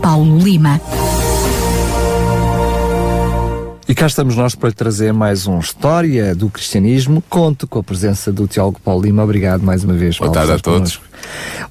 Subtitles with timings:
[0.00, 0.80] Paulo Lima.
[3.88, 7.22] E cá estamos nós para lhe trazer mais uma história do cristianismo.
[7.28, 9.22] Conto com a presença do teólogo Paulo Lima.
[9.24, 10.16] Obrigado mais uma vez.
[10.16, 10.96] Boa tarde a todos.
[10.96, 11.09] Connosco.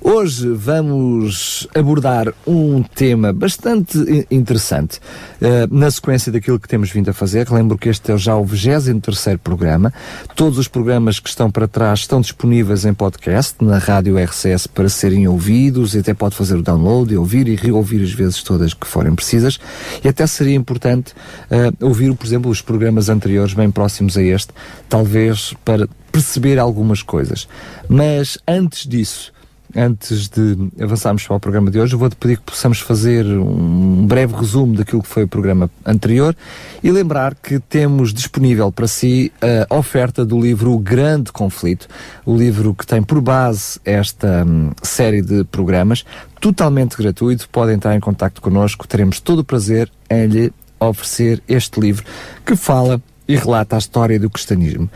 [0.01, 4.99] Hoje vamos abordar um tema bastante interessante
[5.41, 7.49] uh, na sequência daquilo que temos vindo a fazer.
[7.51, 9.93] Lembro que este é já o 23 programa.
[10.35, 14.89] Todos os programas que estão para trás estão disponíveis em podcast na rádio RCS para
[14.89, 18.73] serem ouvidos e até pode fazer o download e ouvir e reouvir as vezes todas
[18.73, 19.59] que forem precisas.
[20.03, 21.13] E até seria importante
[21.51, 24.53] uh, ouvir, por exemplo, os programas anteriores bem próximos a este,
[24.87, 27.47] talvez para perceber algumas coisas.
[27.87, 29.31] Mas antes disso,
[29.75, 34.35] antes de avançarmos para o programa de hoje, vou-te pedir que possamos fazer um breve
[34.35, 36.35] resumo daquilo que foi o programa anterior
[36.83, 39.31] e lembrar que temos disponível para si
[39.69, 41.87] a oferta do livro O Grande Conflito,
[42.25, 46.05] o livro que tem por base esta um, série de programas,
[46.39, 47.47] totalmente gratuito.
[47.49, 52.05] Podem entrar em contato connosco, teremos todo o prazer em lhe oferecer este livro
[52.45, 54.89] que fala e relata a história do cristianismo.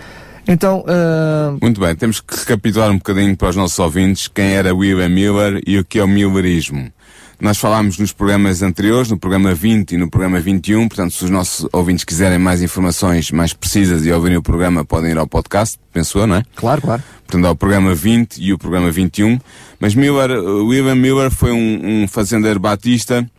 [0.47, 0.81] Então.
[0.81, 1.57] Uh...
[1.61, 5.61] Muito bem, temos que recapitular um bocadinho para os nossos ouvintes quem era William Miller
[5.65, 6.91] e o que é o Millerismo.
[7.39, 11.29] Nós falámos nos programas anteriores, no programa 20 e no programa 21, portanto, se os
[11.29, 15.77] nossos ouvintes quiserem mais informações mais precisas e ouvirem o programa, podem ir ao podcast,
[15.91, 16.43] penso eu, não é?
[16.55, 17.03] Claro, claro.
[17.27, 19.39] Portanto, ao programa 20 e o programa 21.
[19.77, 23.29] Mas Miller, William Miller foi um, um fazendeiro batista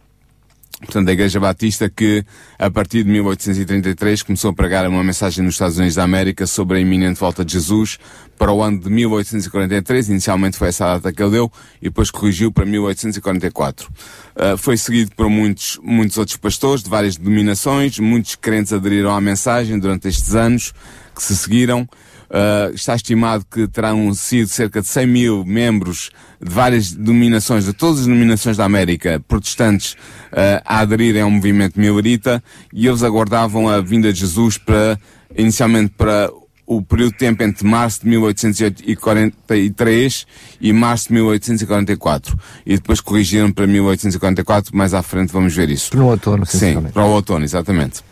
[0.78, 2.25] portanto, da Igreja Batista, que
[2.58, 6.78] a partir de 1833 começou a pregar uma mensagem nos Estados Unidos da América sobre
[6.78, 7.98] a iminente volta de Jesus
[8.38, 10.09] para o ano de 1843.
[10.09, 13.88] Inicialmente foi essa a data que ele deu e depois corrigiu para 1844.
[13.88, 19.21] Uh, foi seguido por muitos, muitos outros pastores de várias denominações, muitos crentes aderiram à
[19.21, 20.72] mensagem durante estes anos
[21.15, 21.88] que se seguiram.
[22.30, 27.72] Uh, está estimado que terão sido cerca de 100 mil membros de várias denominações, de
[27.72, 32.42] todas as denominações da América, protestantes, uh, a aderirem ao movimento milerita
[32.72, 34.98] e eles aguardavam a vinda de Jesus para,
[35.36, 36.30] inicialmente para
[36.66, 40.26] o período de tempo entre março de 1843
[40.60, 42.38] e março de 1844.
[42.64, 45.91] E depois corrigiram para 1844, mais à frente vamos ver isso.
[45.91, 46.80] Para o outono, sim.
[46.92, 48.02] Para o outono, exatamente.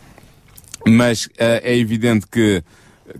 [0.87, 2.63] Mas uh, é evidente que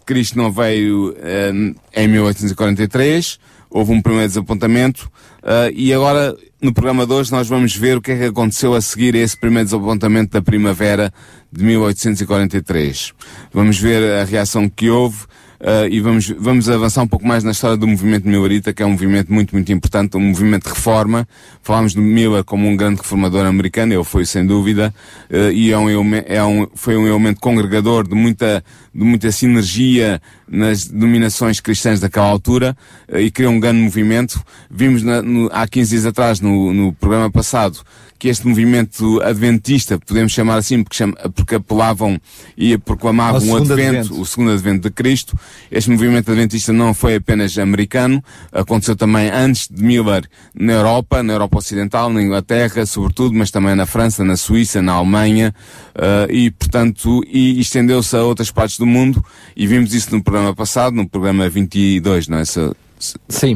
[0.06, 3.40] Cristo não veio uh, em 1843,
[3.70, 5.12] houve um primeiro desapontamento,
[5.42, 8.74] uh, e agora, no programa de hoje, nós vamos ver o que é que aconteceu
[8.74, 11.14] a seguir a esse primeiro desapontamento da primavera
[11.52, 13.14] de 1843.
[13.52, 15.26] Vamos ver a reação que houve,
[15.64, 18.86] Uh, e vamos, vamos avançar um pouco mais na história do movimento Millerita, que é
[18.86, 21.26] um movimento muito, muito importante, um movimento de reforma.
[21.62, 24.94] Falámos do Miller como um grande reformador americano, ele foi sem dúvida,
[25.32, 28.62] uh, e é um, é um, foi um elemento congregador de muita,
[28.94, 32.76] de muita sinergia nas dominações cristãs daquela altura,
[33.08, 34.44] uh, e criou um grande movimento.
[34.70, 37.80] Vimos na, no, há 15 dias atrás, no, no programa passado,
[38.18, 42.20] que este movimento adventista, podemos chamar assim, porque, chama, porque apelavam
[42.58, 45.38] e proclamavam o advento, advento, o segundo advento de Cristo.
[45.72, 51.34] Este movimento adventista não foi apenas americano, aconteceu também antes de Miller na Europa, na
[51.34, 55.54] Europa Ocidental, na Inglaterra, sobretudo, mas também na França, na Suíça, na Alemanha,
[55.96, 59.24] uh, e portanto, e estendeu-se a outras partes do mundo,
[59.56, 62.46] e vimos isso no programa passado, no programa 22, não é?
[62.46, 62.72] Se,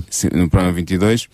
[0.10, 0.30] Sim.
[0.34, 1.30] No programa 22.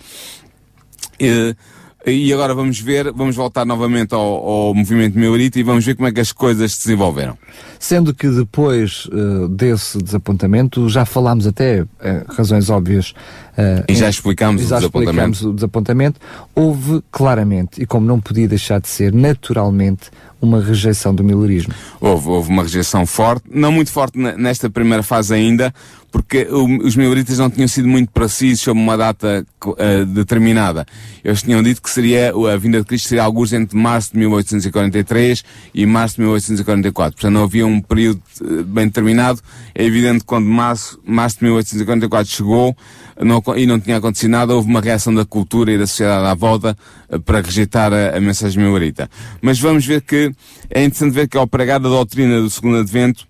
[1.19, 1.55] Uh,
[2.05, 6.07] e agora vamos ver, vamos voltar novamente ao, ao movimento Miorita e vamos ver como
[6.07, 7.37] é que as coisas se desenvolveram.
[7.79, 11.87] Sendo que depois uh, desse desapontamento, já falámos até, uh,
[12.29, 13.13] razões óbvias.
[13.57, 15.49] Uh, e já explicámos, já o, desapontamento.
[15.49, 16.19] o desapontamento.
[16.55, 20.09] Houve claramente, e como não podia deixar de ser, naturalmente,
[20.41, 21.73] uma rejeição do milerismo.
[22.01, 25.73] Houve, houve uma rejeição forte, não muito forte nesta primeira fase ainda,
[26.11, 30.85] porque os mileritas não tinham sido muito precisos sobre uma data uh, determinada.
[31.23, 35.43] Eles tinham dito que seria, a vinda de Cristo seria alguns entre março de 1843
[35.73, 37.15] e março de 1844.
[37.15, 39.41] Portanto, não havia um período uh, bem determinado.
[39.73, 42.77] É evidente que quando março, março de 1844 chegou,
[43.19, 46.33] não, e não tinha acontecido nada, houve uma reação da cultura e da sociedade à
[46.33, 46.77] volta
[47.09, 49.09] uh, para rejeitar a, a mensagem milerita.
[49.41, 50.31] Mas vamos ver que
[50.69, 53.27] é interessante ver que ao pregar a doutrina do segundo advento,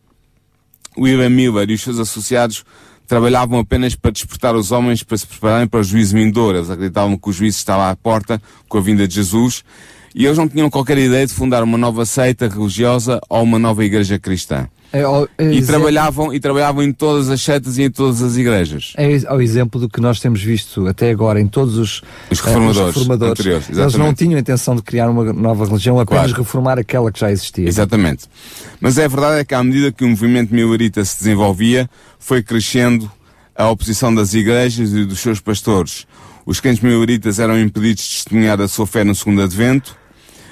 [0.98, 2.64] William Miller e os seus associados
[3.08, 6.58] trabalhavam apenas para despertar os homens para se prepararem para o juízo vindouro.
[6.58, 9.64] Eles acreditavam que o juízo estava à porta com a vinda de Jesus
[10.16, 13.84] E eles não tinham qualquer ideia de fundar uma nova seita religiosa ou uma nova
[13.84, 14.68] igreja cristã.
[14.96, 18.38] É, ao- é E trabalhavam, e trabalhavam em todas as seitas e em todas as
[18.38, 18.94] igrejas.
[18.96, 22.94] É ao exemplo do que nós temos visto até agora em todos os, Os reformadores
[22.96, 23.32] reformadores.
[23.40, 26.44] anteriores, Eles não tinham a intenção de criar uma nova religião, apenas Claro.
[26.44, 27.68] reformar aquela que já existia.
[27.68, 28.26] Exatamente.
[28.80, 33.12] Mas é verdade é que à medida que o movimento milerita se desenvolvia, foi crescendo
[33.56, 36.06] a oposição das igrejas e dos seus pastores.
[36.46, 39.96] Os crentes mileritas eram impedidos de testemunhar a sua fé no segundo advento,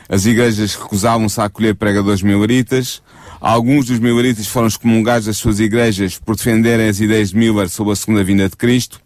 [0.10, 3.02] as igrejas recusavam-se a acolher pregadores mileritas,
[3.42, 7.94] alguns dos mileritas foram excomungados das suas igrejas por defenderem as ideias de Miller sobre
[7.94, 9.02] a segunda vinda de Cristo,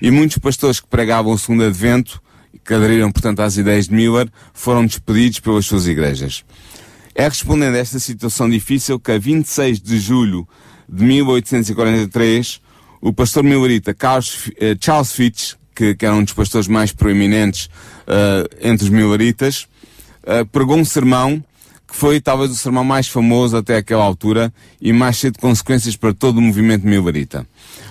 [0.00, 2.22] e muitos pastores que pregavam o segundo advento,
[2.64, 6.44] que aderiram, portanto, às ideias de Miller, foram despedidos pelas suas igrejas.
[7.14, 10.46] É respondendo a esta situação difícil que a 26 de julho
[10.88, 12.60] de 1843,
[13.00, 17.70] o pastor millerita Carlos, eh, Charles Fitch, que, que era um dos pastores mais proeminentes
[18.06, 19.66] eh, entre os milleritas,
[20.24, 21.42] eh, pregou um sermão
[21.92, 24.50] que foi talvez o sermão mais famoso até aquela altura
[24.80, 27.46] e mais cheio de consequências para todo o movimento millerita.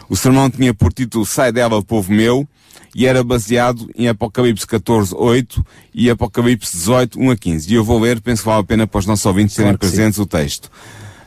[0.10, 2.48] O sermão tinha por título Sai dela, povo meu,
[2.96, 5.64] e era baseado em Apocalipse 14, 8
[5.94, 7.72] e Apocalipse 18, 1 a 15.
[7.72, 9.78] E eu vou ler, penso que vale a pena para os nossos ouvintes terem Claro
[9.80, 9.92] que sim.
[9.94, 10.72] presentes o texto.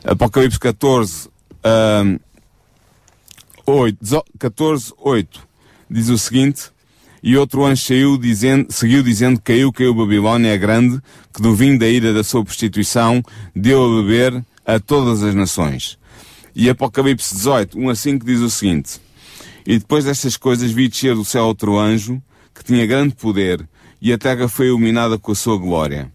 [0.03, 1.29] Apocalipse 14,
[1.63, 2.17] ahm,
[3.65, 5.47] 8, dezo- 14, 8
[5.89, 6.63] diz o seguinte,
[7.25, 11.01] e outro anjo saiu dizendo, seguiu dizendo, caiu, caiu Babilónia é grande,
[11.33, 13.23] que do vinho da ira da sua prostituição
[13.55, 15.97] deu a beber a todas as nações.
[16.55, 19.01] E Apocalipse 18, 1 a 5 diz o seguinte,
[19.65, 22.21] e depois destas coisas vi descer do céu outro anjo,
[22.53, 23.67] que tinha grande poder,
[23.99, 26.11] e a terra foi iluminada com a sua glória.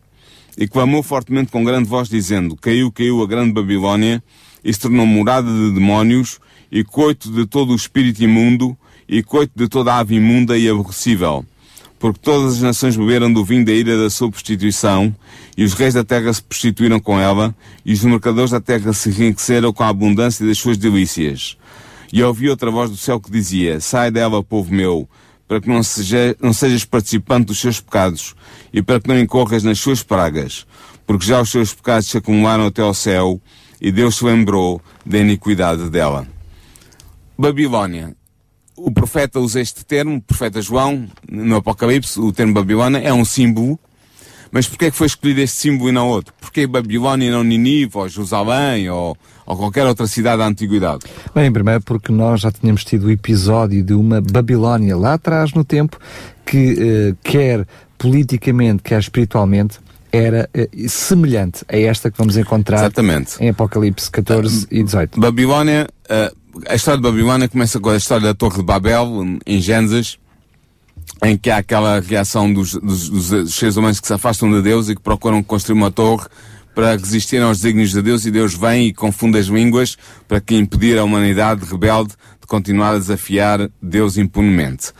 [0.56, 4.22] E clamou fortemente com grande voz, dizendo, caiu, caiu a grande Babilónia,
[4.62, 6.38] e se tornou morada de demónios,
[6.70, 8.78] e coito de todo o espírito imundo,
[9.10, 11.44] e coito de toda a ave imunda e aborrecível.
[11.98, 15.14] Porque todas as nações beberam do vinho da ira da sua prostituição,
[15.56, 17.52] e os reis da terra se prostituíram com ela,
[17.84, 21.58] e os mercadores da terra se enriqueceram com a abundância das suas delícias.
[22.12, 25.08] E ouvi outra voz do céu que dizia, sai dela, povo meu,
[25.48, 28.36] para que não, seja, não sejas participante dos seus pecados,
[28.72, 30.64] e para que não incorras nas suas pragas,
[31.04, 33.40] porque já os seus pecados se acumularam até ao céu,
[33.80, 36.28] e Deus se lembrou da iniquidade dela.
[37.36, 38.19] Babilónia.
[38.82, 43.26] O profeta usa este termo, o profeta João, no Apocalipse, o termo Babilónia é um
[43.26, 43.78] símbolo,
[44.50, 46.32] mas porquê é que foi escolhido este símbolo e não outro?
[46.40, 51.04] Porquê Babilónia e não Ninive, ou Jerusalém, ou, ou qualquer outra cidade da antiguidade?
[51.34, 55.62] Bem, primeiro porque nós já tínhamos tido o episódio de uma Babilónia lá atrás no
[55.62, 55.98] tempo
[56.46, 57.66] que eh, quer
[57.98, 59.78] politicamente, quer espiritualmente,
[60.10, 63.36] era eh, semelhante a esta que vamos encontrar Exatamente.
[63.40, 65.20] em Apocalipse 14 e 18.
[65.20, 66.32] Babilónia, eh,
[66.68, 69.08] a história de Babilónia começa com a história da Torre de Babel,
[69.46, 70.18] em Gênesis,
[71.24, 74.88] em que há aquela reação dos, dos- dos seres humanos que se afastam de Deus
[74.88, 76.26] e que procuram construir uma torre
[76.74, 79.96] para resistir aos desígnios de Deus e Deus vem e confunde as línguas
[80.28, 82.10] para que impedir a humanidade rebelde
[82.40, 84.92] de continuar a desafiar Deus impunemente.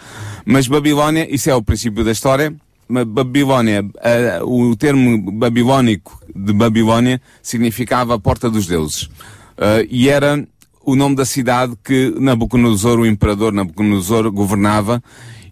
[0.44, 2.54] Mas Babilónia, isso é o princípio da história,
[2.88, 9.08] Babilónia, eh, o termo babilónico de Babilónia significava a porta dos deuses.
[9.56, 10.44] Eh, e era
[10.84, 15.02] o nome da cidade que Nabucodonosor, o imperador Nabucodonosor, governava.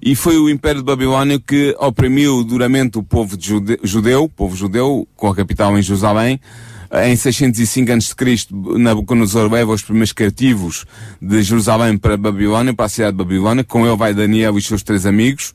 [0.00, 4.54] E foi o Império de Babilónia que oprimiu duramente o povo de jude- judeu, povo
[4.54, 6.40] judeu, com a capital em Jerusalém.
[7.04, 8.46] Em 605 a.C.,
[8.78, 10.86] Nabucodonosor leva os primeiros cativos
[11.20, 13.64] de Jerusalém para Babilónia, para a cidade de Babilónia.
[13.64, 15.52] Com ele vai Daniel e os seus três amigos.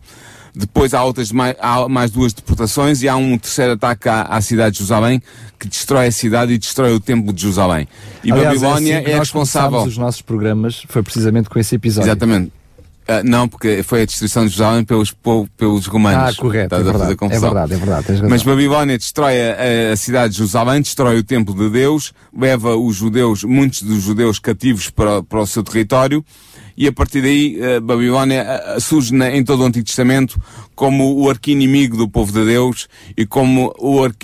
[0.55, 4.39] Depois há outras mais, há mais duas deportações e há um terceiro ataque à, à
[4.39, 5.21] cidade de Jerusalém
[5.59, 7.87] que destrói a cidade e destrói o templo de Jerusalém.
[8.23, 9.69] E Aliás, Babilónia assim é, nós responsável.
[9.69, 12.07] começámos os nossos programas foi precisamente com esse episódio.
[12.07, 12.51] Exatamente.
[13.07, 15.13] Ah, não, porque foi a destruição de Jerusalém pelos,
[15.57, 16.35] pelos romanos.
[16.35, 18.29] Ah, correto, é fazer verdade, é verdade, é verdade.
[18.29, 22.95] Mas Babilónia destrói a, a cidade de Jerusalém, destrói o templo de Deus, leva os
[22.95, 26.23] judeus, muitos dos judeus cativos para, para o seu território,
[26.77, 30.39] e a partir daí eh, Babilónia eh, surge na- em todo o Antigo Testamento
[30.75, 33.73] como o arqui-inimigo do povo de Deus e como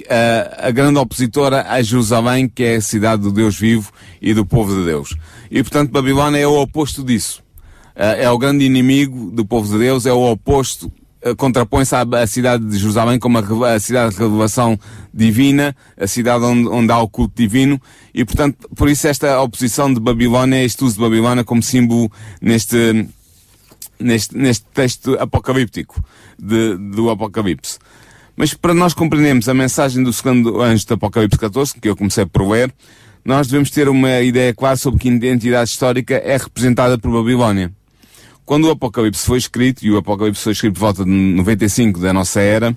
[0.09, 3.91] a, grande opositora a Jerusalém, que é a cidade do Deus vivo
[4.21, 5.15] e do povo de Deus.
[5.51, 7.43] E portanto Babilónia é o oposto disso.
[7.95, 10.98] Eh, é o grande inimigo do povo de Deus, é o oposto, eh,
[11.38, 14.79] contrapõe-se à, cidade de Jerusalém como a, a cidade de revelação
[15.13, 17.79] divina, a cidade onde, onde há o culto divino,
[18.13, 22.11] e portanto, por isso esta oposição de Babilónia, este uso de Babilónia como símbolo
[22.41, 23.07] neste,
[23.99, 26.01] neste, neste texto apocalíptico
[26.38, 27.77] de- do Apocalipse.
[28.35, 32.25] Mas para nós compreendermos a mensagem do segundo anjo do Apocalipse 14, que eu comecei
[32.25, 32.73] por ler,
[33.25, 37.73] nós devemos ter uma ideia clara sobre que identidade histórica é representada por Babilónia.
[38.49, 42.11] Quando o Apocalipse foi escrito, e o Apocalipse foi escrito por volta de 95 da
[42.11, 42.75] nossa era,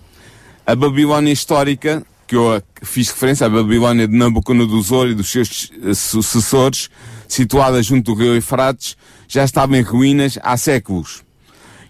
[0.67, 6.91] A Babilónia histórica, que eu fiz referência, a Babilónia de Nabucodonosor e dos seus sucessores,
[7.27, 11.25] situada junto do rio Eufrates, já estava em ruínas há séculos.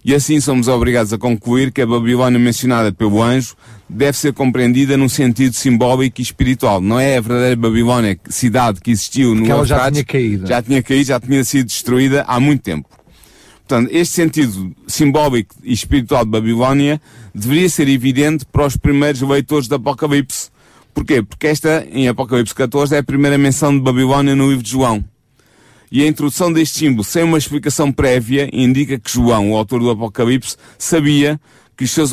[0.05, 3.57] E assim somos obrigados a concluir que a Babilónia mencionada pelo anjo
[3.89, 6.81] deve ser compreendida num sentido simbólico e espiritual.
[6.81, 10.47] Não é a verdadeira Babilónia, cidade que existiu no ela já Eufrates, tinha caído.
[10.47, 13.02] Já tinha caído, já tinha sido destruída há muito tempo.
[13.73, 17.01] Portanto, este sentido simbólico e espiritual de Babilónia
[17.35, 20.51] deveria ser evidente para os primeiros leitores do Apocalipse.
[20.93, 21.23] Porquê?
[21.23, 25.03] Porque esta, em Apocalipse 14, é a primeira menção de Babilónia no livro de João.
[25.91, 29.89] E a introdução deste símbolo, sem uma explicação prévia, indica que João, o autor do
[29.89, 31.41] Apocalipse, sabia
[31.75, 32.11] que os seus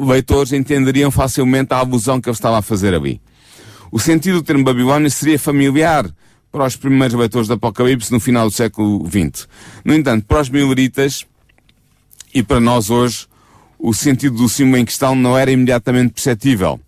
[0.00, 3.20] leitores entenderiam facilmente a alusão que ele estava a fazer ali.
[3.92, 6.04] O sentido do termo Babilónia seria familiar
[6.56, 9.46] para os primeiros leitores do Apocalipse no final do século XX.
[9.84, 11.26] No entanto, para os mileritas
[12.32, 13.26] e para nós hoje,
[13.78, 16.80] o sentido do símbolo em questão não era imediatamente perceptível.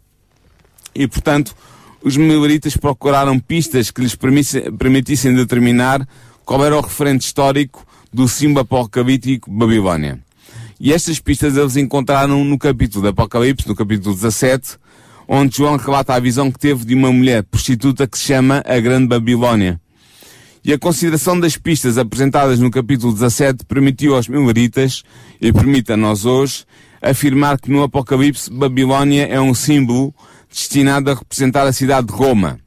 [0.94, 1.54] E, portanto,
[2.02, 6.08] os mileritas procuraram pistas que lhes permitissem determinar
[6.46, 10.18] qual era o referente histórico do símbolo apocalíptico Babilónia.
[10.80, 14.78] E estas pistas eles encontraram no capítulo do Apocalipse, no capítulo 17,
[15.28, 18.80] onde João relata a visão que teve de uma mulher prostituta que se chama a
[18.80, 19.78] Grande Babilónia.
[20.64, 25.02] E a consideração das pistas apresentadas no capítulo 17 permitiu aos mileritas,
[25.40, 26.64] e permite a nós hoje,
[27.00, 30.14] afirmar que no Apocalipse Babilónia é um símbolo
[30.50, 32.58] destinado a representar a cidade de Roma.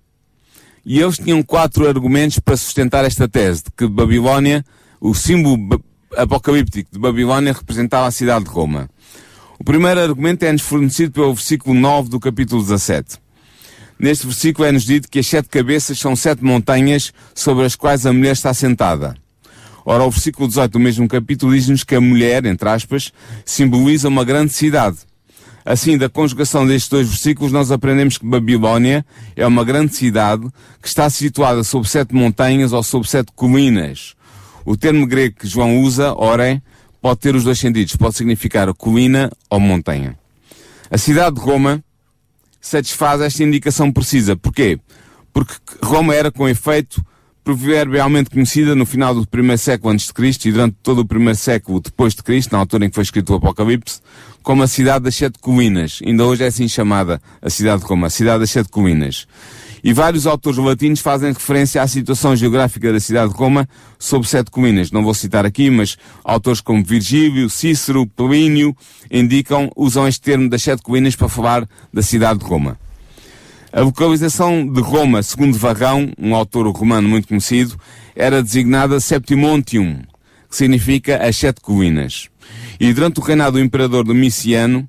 [0.86, 4.64] E eles tinham quatro argumentos para sustentar esta tese, de que Babilónia,
[5.00, 5.84] o símbolo
[6.16, 8.90] apocalíptico de Babilónia representava a cidade de Roma.
[9.62, 13.20] O primeiro argumento é-nos fornecido pelo versículo 9 do capítulo 17.
[14.00, 18.12] Neste versículo é-nos dito que as sete cabeças são sete montanhas sobre as quais a
[18.12, 19.16] mulher está sentada.
[19.86, 23.14] Ora, o versículo 18 do mesmo capítulo diz-nos que a mulher, entre aspas,
[23.46, 24.98] simboliza uma grande cidade.
[25.64, 30.42] Assim, da conjugação destes dois versículos, nós aprendemos que Babilónia é uma grande cidade
[30.82, 34.16] que está situada sob sete montanhas ou sob sete colinas.
[34.66, 36.64] O termo grego que João usa, ore,
[37.02, 37.96] pode ter os dois sentidos.
[37.96, 40.18] Pode significar colina ou montanha.
[40.90, 41.84] A cidade de Roma
[42.60, 44.36] satisfaz esta indicação precisa.
[44.36, 44.80] Porquê?
[45.34, 47.04] Porque Roma era, com efeito,
[47.44, 51.38] proverbialmente conhecida no final do primeiro século antes de Cristo e durante todo o primeiro
[51.38, 54.00] século depois de Cristo, na altura em que foi escrito o Apocalipse,
[54.44, 56.00] como a cidade das sete colinas.
[56.06, 59.28] Ainda hoje é assim chamada a cidade de Roma, a cidade das sete colinas.
[59.84, 64.52] E vários autores latinos fazem referência à situação geográfica da cidade de Roma sob sete
[64.52, 64.92] colinas.
[64.92, 68.76] Não vou citar aqui, mas autores como Virgílio, Cícero, Plínio
[69.10, 72.78] indicam, usam este termo das sete colinas para falar da cidade de Roma.
[73.74, 77.80] A localização de Roma, segundo Varrão, um autor romano muito conhecido,
[78.16, 80.02] era designada Septimontium,
[80.50, 82.28] que significa as sete colinas.
[82.80, 84.88] E durante o reinado do imperador Domiciano,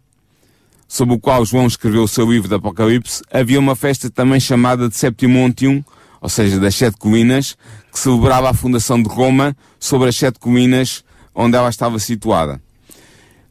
[0.92, 4.90] sob o qual João escreveu o seu livro de Apocalipse, havia uma festa também chamada
[4.90, 5.82] de Septimontium,
[6.20, 7.56] ou seja, das sete colinas,
[7.90, 11.02] que celebrava a fundação de Roma sobre as sete colinas
[11.34, 12.61] onde ela estava situada.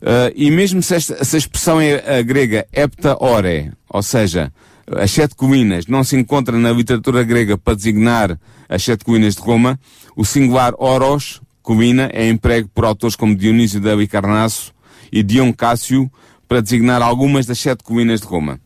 [0.04, 4.54] Uh, e mesmo se esta, se a expressão é a grega hepta ore, ou seja,
[4.98, 9.42] as sete colinas, não se encontra na literatura grega para designar as sete colinas de
[9.42, 9.80] Roma,
[10.16, 14.72] o singular oros, colina, é emprego por autores como Dionísio de Halicarnasso
[15.12, 16.08] e Dion Cássio
[16.52, 18.60] para designar algumas das sete colinas de Roma.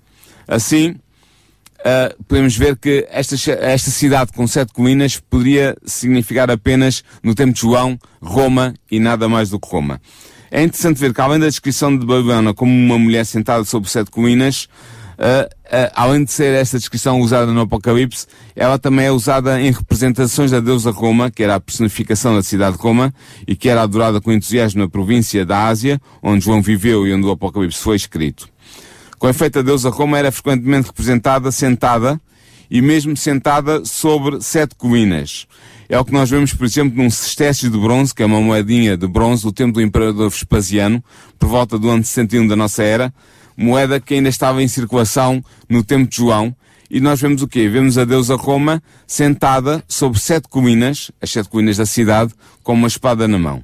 [0.47, 0.95] Assim,
[1.81, 7.53] uh, podemos ver que esta, esta cidade com sete colinas poderia significar apenas, no tempo
[7.53, 10.01] de João, Roma e nada mais do que Roma.
[10.49, 14.09] É interessante ver que, além da descrição de Babilônia como uma mulher sentada sobre sete
[14.09, 14.67] colinas,
[15.93, 20.59] além de ser esta descrição usada no Apocalipse, ela também é usada em representações da
[20.59, 23.13] deusa Roma, que era a personificação da cidade de Roma,
[23.47, 27.25] e que era adorada com entusiasmo na província da Ásia, onde João viveu e onde
[27.25, 28.47] o Apocalipse foi escrito.
[29.17, 32.19] Com efeito, a deusa Roma era frequentemente representada sentada,
[32.69, 35.47] e mesmo sentada sobre sete colinas.
[35.87, 38.97] É o que nós vemos, por exemplo, num cestécio de bronze, que é uma moedinha
[38.97, 41.03] de bronze do tempo do imperador Vespasiano,
[41.37, 43.13] por volta do ano 61 da nossa era,
[43.57, 46.55] moeda que ainda estava em circulação no tempo de João,
[46.89, 47.67] e nós vemos o quê?
[47.67, 52.33] Vemos a deusa Roma sentada sobre sete colinas, as sete colinas da cidade,
[52.63, 53.63] com uma espada na mão.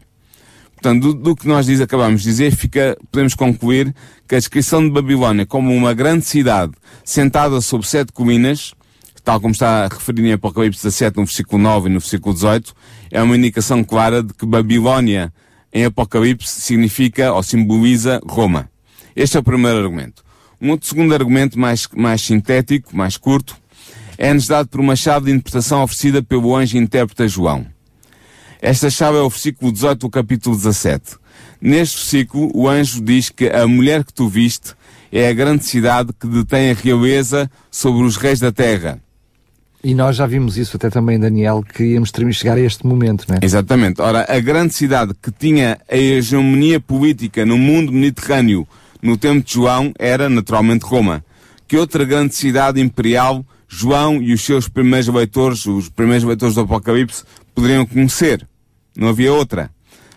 [0.73, 3.93] Portanto, do, do que nós diz, acabamos de dizer, fica, podemos concluir
[4.27, 6.73] que a descrição de Babilónia como uma grande cidade
[7.05, 8.73] sentada sobre sete colinas,
[9.23, 12.73] tal como está referido em Apocalipse 17, no versículo 9 e no versículo 18,
[13.11, 15.31] é uma indicação clara de que Babilónia,
[15.71, 18.70] em Apocalipse, significa ou simboliza Roma.
[19.15, 20.23] Este é o primeiro argumento.
[20.61, 23.55] Um outro segundo argumento, mais, mais sintético, mais curto,
[24.17, 27.65] é-nos dado por uma chave de interpretação oferecida pelo anjo intérprete João.
[28.61, 31.17] Esta chave é o versículo 18 do capítulo 17.
[31.59, 34.75] Neste versículo, o anjo diz que a mulher que tu viste
[35.11, 39.01] é a grande cidade que detém a realeza sobre os reis da terra.
[39.83, 43.37] E nós já vimos isso até também, Daniel, que íamos chegar a este momento, não
[43.37, 43.39] é?
[43.41, 43.99] Exatamente.
[43.99, 48.67] Ora, a grande cidade que tinha a hegemonia política no mundo mediterrâneo
[49.01, 51.23] no tempo de João era, naturalmente, Roma.
[51.67, 56.61] Que outra grande cidade imperial João e os seus primeiros leitores, os primeiros leitores do
[56.61, 57.23] Apocalipse,
[57.55, 58.45] poderiam conhecer?
[58.95, 59.71] Não havia outra.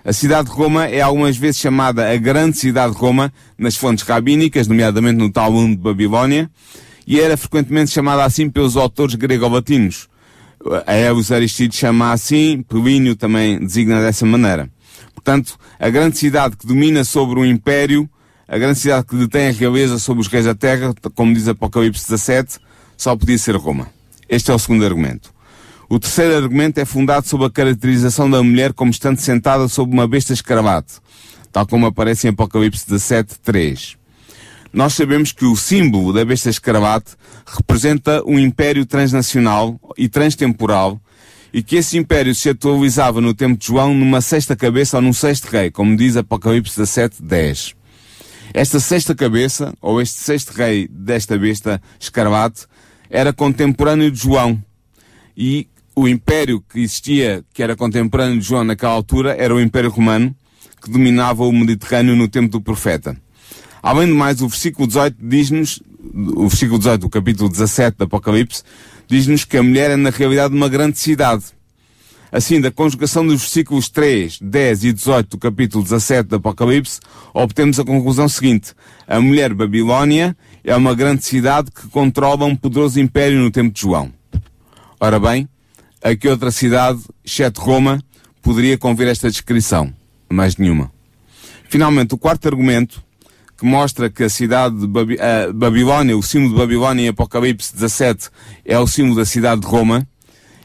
[0.04, 4.04] A cidade de Roma é algumas vezes chamada a Grande Cidade de Roma nas fontes
[4.04, 6.50] rabínicas, nomeadamente no Talmud de Babilónia,
[7.06, 10.08] e era frequentemente chamada assim pelos autores grego-latinos.
[11.08, 14.68] Eus Aristides chama assim, Plínio também designa dessa maneira.
[15.14, 18.08] Portanto, a grande cidade que domina sobre o império,
[18.46, 22.04] a grande cidade que detém a realeza sobre os reis da terra, como diz Apocalipse
[22.08, 22.58] 17,
[22.96, 23.88] só podia ser Roma.
[24.28, 25.32] Este é o segundo argumento.
[25.88, 30.08] O terceiro argumento é fundado sobre a caracterização da mulher como estando sentada sobre uma
[30.08, 30.94] besta escarlate,
[31.52, 34.04] tal como aparece em Apocalipse 17, 3
[34.74, 37.12] nós sabemos que o símbolo da besta escarlate
[37.46, 41.00] representa um império transnacional e transtemporal
[41.52, 45.12] e que esse império se atualizava no tempo de João numa sexta cabeça ou num
[45.12, 47.76] sexto rei, como diz Apocalipse 17, 10.
[48.56, 52.66] Esta sexta cabeça, ou este sexto rei desta besta escarlate,
[53.10, 54.62] era contemporâneo de João.
[55.36, 59.90] E o império que existia, que era contemporâneo de João naquela altura, era o Império
[59.90, 60.32] Romano,
[60.80, 63.16] que dominava o Mediterrâneo no tempo do profeta.
[63.82, 65.82] Além do mais, o versículo 18 diz-nos,
[66.14, 68.62] o versículo 18 do capítulo 17 do Apocalipse,
[69.08, 71.42] diz-nos que a mulher é na realidade uma grande cidade.
[72.34, 76.98] Assim, da conjugação dos versículos 3, 10 e 18 do capítulo 17 do Apocalipse,
[77.32, 78.72] obtemos a conclusão seguinte.
[79.06, 83.82] A mulher Babilónia é uma grande cidade que controla um poderoso império no tempo de
[83.82, 84.12] João.
[84.98, 85.48] Ora bem,
[86.02, 88.02] a que outra cidade, exceto Roma,
[88.42, 89.94] poderia convir esta descrição?
[90.28, 90.90] Mais nenhuma.
[91.68, 93.00] Finalmente, o quarto argumento
[93.56, 94.88] que mostra que a cidade de
[95.54, 98.28] Babilónia, o símbolo de Babilónia em Apocalipse 17
[98.64, 100.04] é o símbolo da cidade de Roma,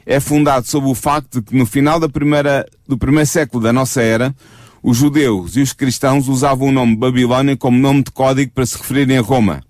[0.06, 3.72] é fundado sobre o facto de que no final da primeira, do primeiro século da
[3.72, 4.36] nossa era,
[4.82, 8.78] os judeus e os cristãos usavam o nome Babilónia como nome de código para se
[8.78, 9.62] referirem a Roma.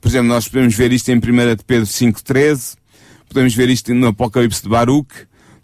[0.00, 1.18] Por exemplo, nós podemos ver isto em 1
[1.56, 2.76] de Pedro 5.13,
[3.28, 5.08] podemos ver isto no Apocalipse de Baruch,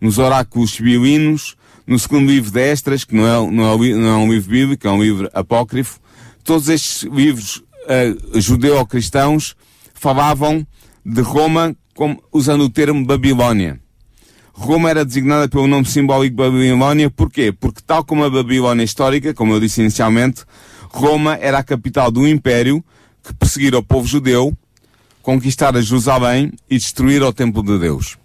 [0.01, 4.17] nos oráculos sibilinos, no segundo livro de Estras, que não é, não é, não é
[4.17, 6.01] um livro bíblico, é um livro apócrifo,
[6.43, 9.55] todos estes livros uh, judeo-cristãos
[9.95, 10.67] falavam
[11.05, 13.81] de Roma como, usando o termo Babilónia.
[14.57, 17.53] Roma era designada pelo nome simbólico Babilónia, porquê?
[17.53, 20.45] Porque tal como a Babilónia histórica, como eu disse inicialmente,
[20.89, 22.83] Roma era a capital do império
[23.23, 24.57] que perseguira o povo judeu,
[25.23, 28.17] conquistara Jerusalém e destruir o templo de Deus.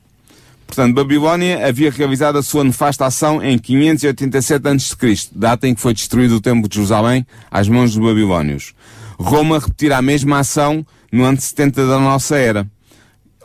[0.67, 5.95] Portanto, Babilónia havia realizado a sua nefasta ação em 587 a.C., data em que foi
[5.95, 8.75] destruído o Templo de Jerusalém às mãos dos babilónios.
[9.17, 12.67] Roma repetirá a mesma ação no ano 70 da nossa era.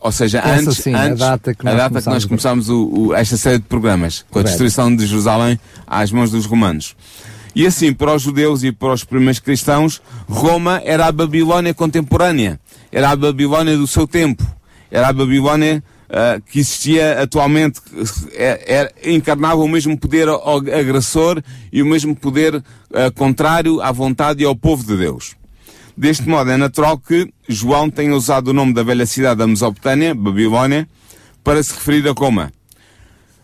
[0.05, 2.67] Ou seja, Essa antes, sim, antes a data que nós a data que nós começámos
[2.67, 4.51] começámos o, o, esta série de programas, com a Correto.
[4.51, 6.95] destruição de Jerusalém às mãos dos romanos.
[7.55, 12.61] E assim, para os judeus e para os primeiros cristãos, Roma era a Babilónia contemporânea.
[12.93, 14.45] Era a Babilónia do seu tempo.
[14.91, 17.81] Era a Babilónia ah, que existia atualmente,
[18.33, 22.63] é, é, encarnava o mesmo poder agressor e o mesmo poder
[22.93, 25.35] ah, contrário à vontade e ao povo de Deus.
[25.97, 30.15] Deste modo, é natural que João tenha usado o nome da velha cidade da Mesopotâmia,
[30.15, 30.89] Babilónia,
[31.43, 32.53] para se referir a Roma.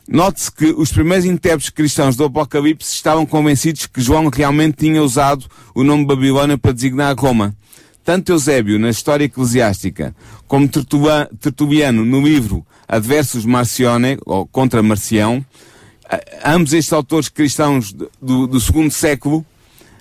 [0.08, 5.46] Note-se que os primeiros intérpretes cristãos do Apocalipse estavam convencidos que João realmente tinha usado
[5.72, 7.54] o nome Babilónia para designar Roma.
[8.04, 10.16] Tanto Eusébio, na história eclesiástica,
[10.48, 15.44] como Tertulia- Tertuliano, no livro Adversus Marcione, ou Contra Marcião,
[16.44, 19.46] ambos estes autores cristãos do, do segundo século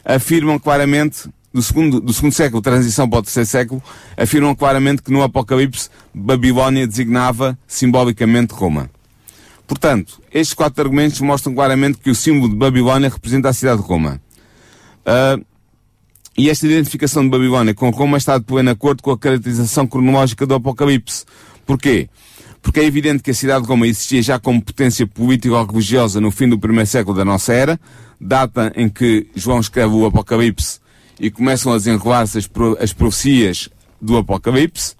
[0.04, 3.84] afirmam claramente, do segundo, do segundo século, transição para o terceiro século,
[4.16, 8.90] afirmam claramente que no Apocalipse Babilónia designava simbolicamente Roma.
[9.68, 13.88] Portanto, estes quatro argumentos mostram claramente que o símbolo de Babilónia representa a cidade de
[13.88, 14.22] Roma.
[15.06, 15.38] Ah,
[16.38, 20.46] e esta identificação de Babilónia com Roma está de pleno acordo com a caracterização cronológica
[20.46, 21.26] do Apocalipse.
[21.66, 22.10] Porquê?
[22.62, 26.22] Porque é evidente que a cidade de Roma existia já como potência política ou religiosa
[26.22, 27.80] no fim do primeiro século da nossa era,
[28.20, 30.80] data em que João escreve o Apocalipse
[31.20, 33.70] e começam a desenrolar-se as, pro- as profecias
[34.02, 34.96] do Apocalipse.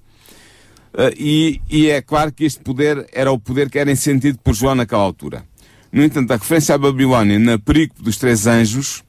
[0.94, 4.54] Uh, e, e é claro que este poder era o poder que era sentido por
[4.56, 5.46] João naquela altura.
[5.92, 9.04] No entanto, a referência à Babilónia na perícope dos três anjos,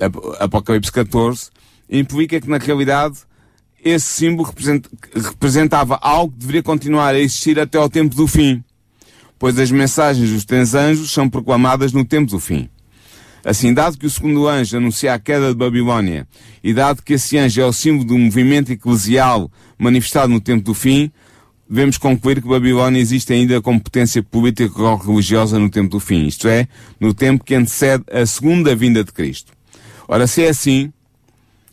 [0.00, 1.50] Ap- Apocalipse 14,
[1.90, 3.16] implica que na realidade
[3.82, 8.62] esse símbolo represent- representava algo que deveria continuar a existir até ao tempo do fim,
[9.38, 12.68] pois as mensagens dos três anjos são proclamadas no tempo do fim.
[13.48, 16.28] Assim, dado que o segundo anjo anuncia a queda de Babilónia,
[16.62, 20.74] e dado que esse anjo é o símbolo do movimento eclesial manifestado no tempo do
[20.74, 21.10] fim,
[21.66, 26.26] devemos concluir que Babilónia existe ainda como potência política ou religiosa no tempo do fim,
[26.26, 26.68] isto é,
[27.00, 29.50] no tempo que antecede a segunda vinda de Cristo.
[30.06, 30.92] Ora, se é assim,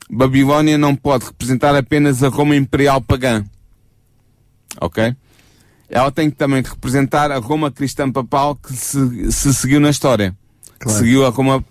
[0.09, 3.43] Babilónia não pode representar apenas a Roma imperial pagã.
[4.79, 5.13] Ok?
[5.89, 10.33] Ela tem que também representar a Roma cristã papal que se, se seguiu na história
[10.85, 10.99] claro.
[10.99, 11.61] seguiu a como a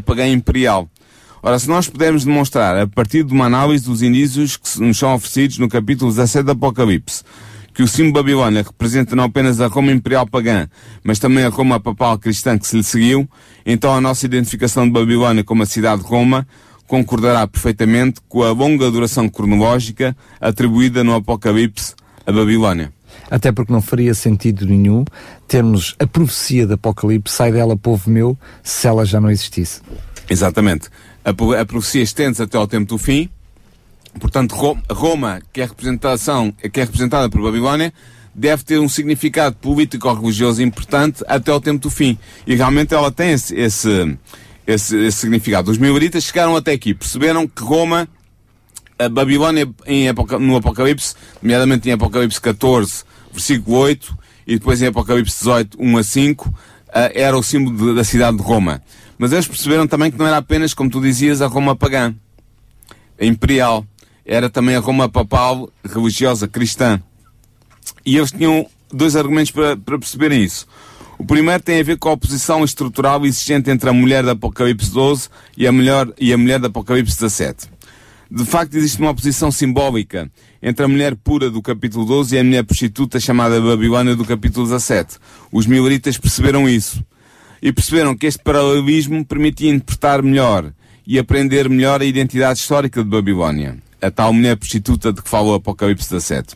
[0.00, 0.88] pagã imperial.
[1.42, 5.14] Ora, se nós pudermos demonstrar, a partir de uma análise dos indícios que nos são
[5.14, 7.22] oferecidos no capítulo 17 do Apocalipse,
[7.72, 10.68] que o símbolo Babilônia representa não apenas a Roma imperial pagã,
[11.04, 13.28] mas também a Roma papal cristã que se lhe seguiu,
[13.64, 16.46] então a nossa identificação de Babilônia como a cidade de Roma
[16.88, 21.94] concordará perfeitamente com a longa duração cronológica atribuída no Apocalipse
[22.26, 22.97] a Babilônia
[23.30, 25.04] até porque não faria sentido nenhum
[25.46, 29.80] termos a profecia do Apocalipse, sai dela, povo meu, se ela já não existisse.
[30.28, 30.88] Exatamente.
[31.24, 33.28] A, a profecia estende-se até ao tempo do fim,
[34.20, 34.54] portanto,
[34.90, 37.92] Roma, que é, representação, que é representada por Babilónia,
[38.34, 42.16] deve ter um significado político-religioso importante até ao tempo do fim.
[42.46, 44.16] E realmente ela tem esse, esse,
[44.66, 45.70] esse, esse significado.
[45.70, 48.08] Os mileritas chegaram até aqui, perceberam que Roma,
[48.98, 50.06] a Babilónia em,
[50.40, 56.02] no Apocalipse, nomeadamente em Apocalipse 14, versículo 8, e depois em Apocalipse 18, 1 a
[56.02, 56.54] 5, uh,
[56.92, 58.82] eh, era o símbolo de, da cidade de Roma.
[59.18, 62.14] Mas eles perceberam também que não era apenas, como tu dizias, a Roma pagã,
[63.20, 63.84] a imperial.
[64.24, 67.02] Era também a Roma papal, religiosa, cristã.
[68.04, 70.66] E eles tinham dois argumentos para, para perceberem isso.
[71.18, 74.90] O primeiro tem a ver com a oposição estrutural existente entre a mulher da Apocalipse
[74.92, 77.68] 12 e a mulher, e a mulher da Apocalipse 17.
[78.30, 80.30] De facto, existe uma oposição simbólica
[80.62, 84.66] entre a mulher pura do capítulo 12 e a mulher prostituta chamada Babilônia do capítulo
[84.66, 85.16] 17.
[85.50, 87.02] Os mileritas perceberam isso.
[87.62, 90.70] E perceberam que este paralelismo permitia interpretar melhor
[91.06, 95.48] e aprender melhor a identidade histórica de Babilônia, a tal mulher prostituta de que fala
[95.48, 96.54] o Apocalipse 17.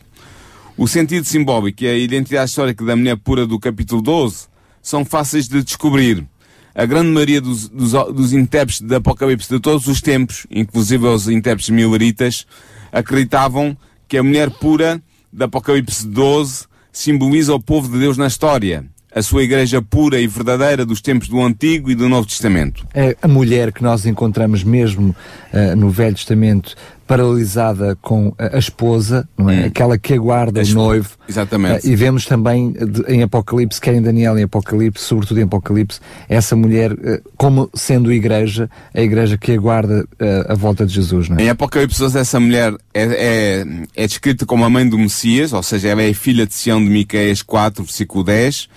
[0.76, 4.46] O sentido simbólico e a identidade histórica da mulher pura do capítulo 12
[4.82, 6.26] são fáceis de descobrir
[6.74, 11.28] a grande maioria dos, dos, dos intérpretes de Apocalipse de todos os tempos, inclusive os
[11.28, 12.46] intérpretes mileritas,
[12.90, 13.76] acreditavam
[14.08, 15.00] que a mulher pura
[15.32, 20.26] de Apocalipse 12 simboliza o povo de Deus na história, a sua igreja pura e
[20.26, 22.86] verdadeira dos tempos do Antigo e do Novo Testamento.
[22.94, 25.14] É a mulher que nós encontramos mesmo
[25.52, 26.74] uh, no Velho Testamento
[27.06, 29.60] paralisada com a, a esposa, não é?
[29.62, 29.66] Hum.
[29.66, 31.10] Aquela que aguarda o noivo.
[31.28, 31.86] Exatamente.
[31.86, 32.74] Uh, e vemos também
[33.08, 38.12] em Apocalipse, quer em Daniel em Apocalipse, sobretudo em Apocalipse, essa mulher uh, como sendo
[38.12, 41.44] igreja, a igreja que aguarda uh, a volta de Jesus, não é?
[41.44, 45.62] Em Apocalipse 12 essa mulher é, é, é descrita como a mãe do Messias, ou
[45.62, 48.68] seja, ela é filha de Sião de Miqueias 4, versículo 10,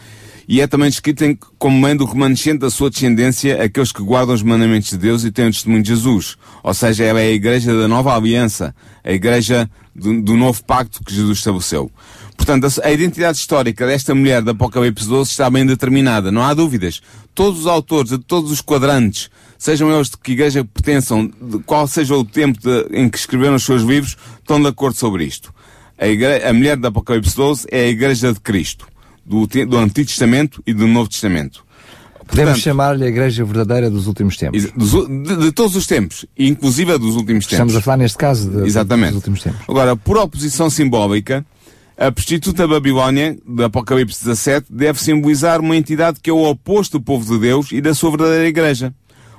[0.47, 1.23] e é também descrito
[1.57, 5.31] como mãe do remanescente da sua descendência, aqueles que guardam os mandamentos de Deus e
[5.31, 6.37] têm o testemunho de Jesus.
[6.63, 11.03] Ou seja, ela é a igreja da nova aliança, a igreja do, do novo pacto
[11.03, 11.89] que Jesus estabeleceu.
[12.37, 16.53] Portanto, a, a, identidade histórica desta mulher da Apocalipse 12 está bem determinada, não há
[16.53, 17.01] dúvidas.
[17.33, 21.87] Todos os autores de todos os quadrantes, sejam eles de que igreja pertençam, de qual
[21.87, 25.53] seja o tempo de, em que escreveram os seus livros, estão de acordo sobre isto.
[25.97, 28.85] A, a mulher da Apocalipse 12 é a igreja de Cristo
[29.25, 31.65] do, do Antigo Testamento e do Novo Testamento.
[32.27, 34.63] Podemos chamar-lhe a Igreja verdadeira dos últimos tempos.
[34.63, 37.53] De, de, todos os tempos, inclusive a dos últimos tempos.
[37.53, 39.09] Estamos a falar neste caso de, Exatamente.
[39.09, 39.61] dos últimos tempos.
[39.67, 41.45] Agora, por oposição simbólica,
[41.97, 47.03] a prostituta Babilónia, do Apocalipse 17, deve simbolizar uma entidade que é o oposto do
[47.03, 48.93] povo de Deus e da sua verdadeira Igreja.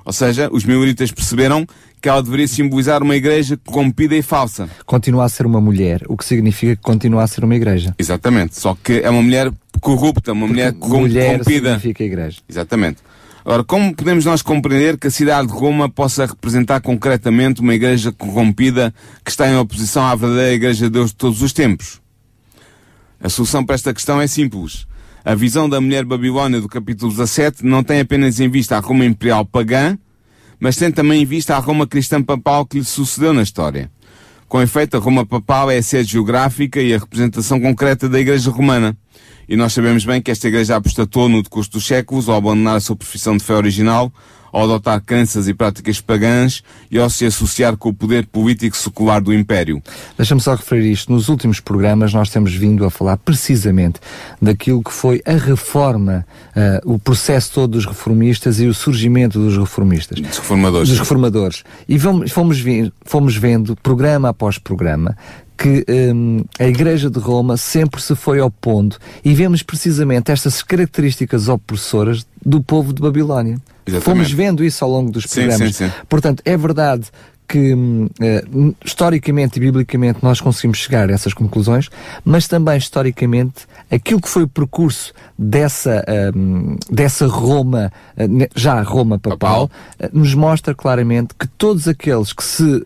[0.04, 1.66] Ou seja, os mileritas perceberam
[2.06, 4.70] que ela deveria simbolizar uma igreja corrompida e falsa.
[4.84, 7.92] Continua a ser uma mulher, o que significa que continua a ser uma igreja.
[7.98, 11.42] Exatamente, só que é uma mulher corrupta, uma mulher corrompida.
[11.42, 12.38] Significa igreja.
[12.48, 12.98] Exatamente.
[13.44, 18.12] Ora, como podemos nós compreender que a cidade de Roma possa representar concretamente uma igreja
[18.12, 22.00] corrompida que está em oposição à verdadeira igreja de Deus de todos os tempos?
[23.20, 24.86] A solução para esta questão é simples.
[25.24, 29.04] A visão da mulher babilônia do capítulo 17 não tem apenas em vista a Roma
[29.04, 29.98] imperial pagã,
[30.58, 33.90] mas tem também em vista a Roma cristã papal que lhe sucedeu na história.
[34.48, 38.50] Com efeito, a Roma papal é a sede geográfica e a representação concreta da Igreja
[38.50, 38.96] Romana.
[39.48, 42.80] E nós sabemos bem que esta igreja apostatou no decurso dos séculos ao abandonar a
[42.80, 44.12] sua profissão de fé original,
[44.56, 49.20] ao adotar crenças e práticas pagãs e ao se associar com o poder político secular
[49.20, 49.82] do Império.
[50.16, 51.12] Deixa-me só referir isto.
[51.12, 54.00] Nos últimos programas nós temos vindo a falar precisamente
[54.40, 59.58] daquilo que foi a reforma, uh, o processo todo dos reformistas e o surgimento dos
[59.58, 60.18] reformistas.
[60.18, 60.88] Dos reformadores.
[60.88, 61.62] Dos reformadores.
[61.86, 62.64] E fomos, fomos,
[63.04, 65.18] fomos vendo, programa após programa,
[65.58, 71.46] que um, a Igreja de Roma sempre se foi opondo e vemos precisamente estas características
[71.46, 73.58] opressoras do povo de Babilónia.
[73.86, 74.04] Exatamente.
[74.04, 75.76] Fomos vendo isso ao longo dos Sim, programas.
[75.76, 75.92] sim, sim.
[76.08, 77.06] Portanto, é verdade
[77.48, 77.74] que
[78.20, 78.44] eh,
[78.84, 81.88] historicamente e biblicamente nós conseguimos chegar a essas conclusões,
[82.24, 86.04] mas também historicamente aquilo que foi o percurso dessa,
[86.34, 92.42] hum, dessa Roma, ne- já Roma papal, eh, nos mostra claramente que todos aqueles que
[92.44, 92.84] se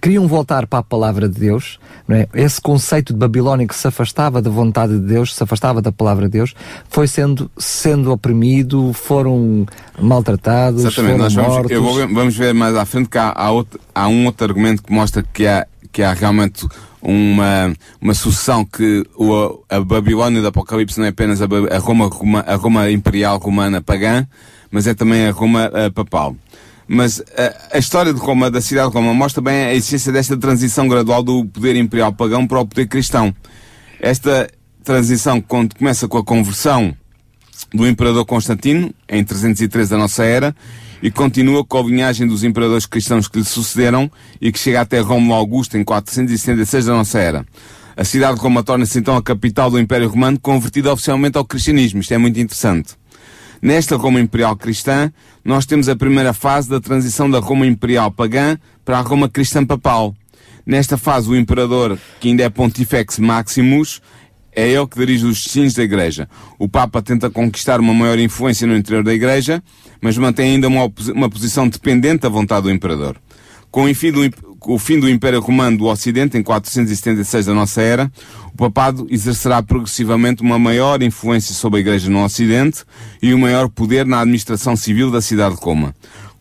[0.00, 2.28] queriam voltar para a palavra de Deus, é?
[2.34, 6.26] esse conceito de Babilónia que se afastava da vontade de Deus, se afastava da palavra
[6.26, 6.54] de Deus,
[6.88, 9.66] foi sendo, sendo oprimido, foram
[10.00, 11.78] maltratados, Exatamente, foram nós vamos, mortos.
[11.78, 14.82] vou ver- vamos ver mais à frente que há, há, outro- há um outro argumento
[14.82, 16.66] que mostra que há, que há realmente
[17.00, 22.10] uma, uma sucessão que o, a Babilónia do Apocalipse não é apenas a, a Roma,
[22.46, 24.26] a Roma imperial romana pagã,
[24.70, 26.36] mas é também a Roma eh, papal.
[26.86, 30.36] Mas eh, a história de Roma, da cidade de Roma, mostra bem a essência desta
[30.36, 33.34] transição gradual do poder imperial pagão para o poder cristão.
[34.00, 34.48] Esta
[34.84, 36.96] transição quando começa com a conversão
[37.72, 40.54] do imperador Constantino, em 313 da nossa era,
[41.02, 44.10] e continua com a linhagem dos imperadores cristãos que lhe sucederam
[44.40, 47.44] e que chega até Rômulo Augusto em 476 da nossa era.
[47.96, 52.00] A cidade de Roma torna-se então a capital do Império Romano, convertida oficialmente ao cristianismo.
[52.00, 52.94] Isto é muito interessante.
[53.60, 55.12] Nesta Roma Imperial Cristã,
[55.44, 59.64] nós temos a primeira fase da transição da Roma Imperial Pagã para a Roma Cristã
[59.64, 60.14] Papal.
[60.64, 64.00] Nesta fase, o imperador, que ainda é Pontifex Maximus,
[64.54, 66.28] é ele que dirige os destinos da Igreja.
[66.58, 69.62] O Papa tenta conquistar uma maior influência no interior da Igreja,
[70.00, 73.16] mas mantém ainda uma, uma posição dependente da vontade do Imperador.
[73.70, 78.12] Com o, fim do, o Império Romano do Ocidente, em 476 da nossa era,
[78.52, 82.84] o Papado exercerá progressivamente uma maior influência sobre a Igreja no Ocidente
[83.22, 85.94] e um maior poder na administração civil da cidade de Roma.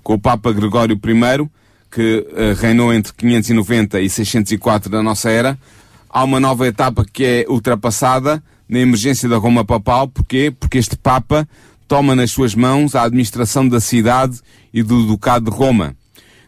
[0.03, 1.49] Com o Papa Gregório I,
[1.89, 5.57] que eh, reinou entre 590 e 604 da nossa era,
[6.11, 10.07] há uma nova etapa que é ultrapassada na emergência da Roma Papal.
[10.07, 10.53] Porquê?
[10.59, 11.47] Porque este Papa
[11.87, 14.39] toma nas suas mãos a administração da cidade
[14.73, 15.95] e do Ducado de Roma.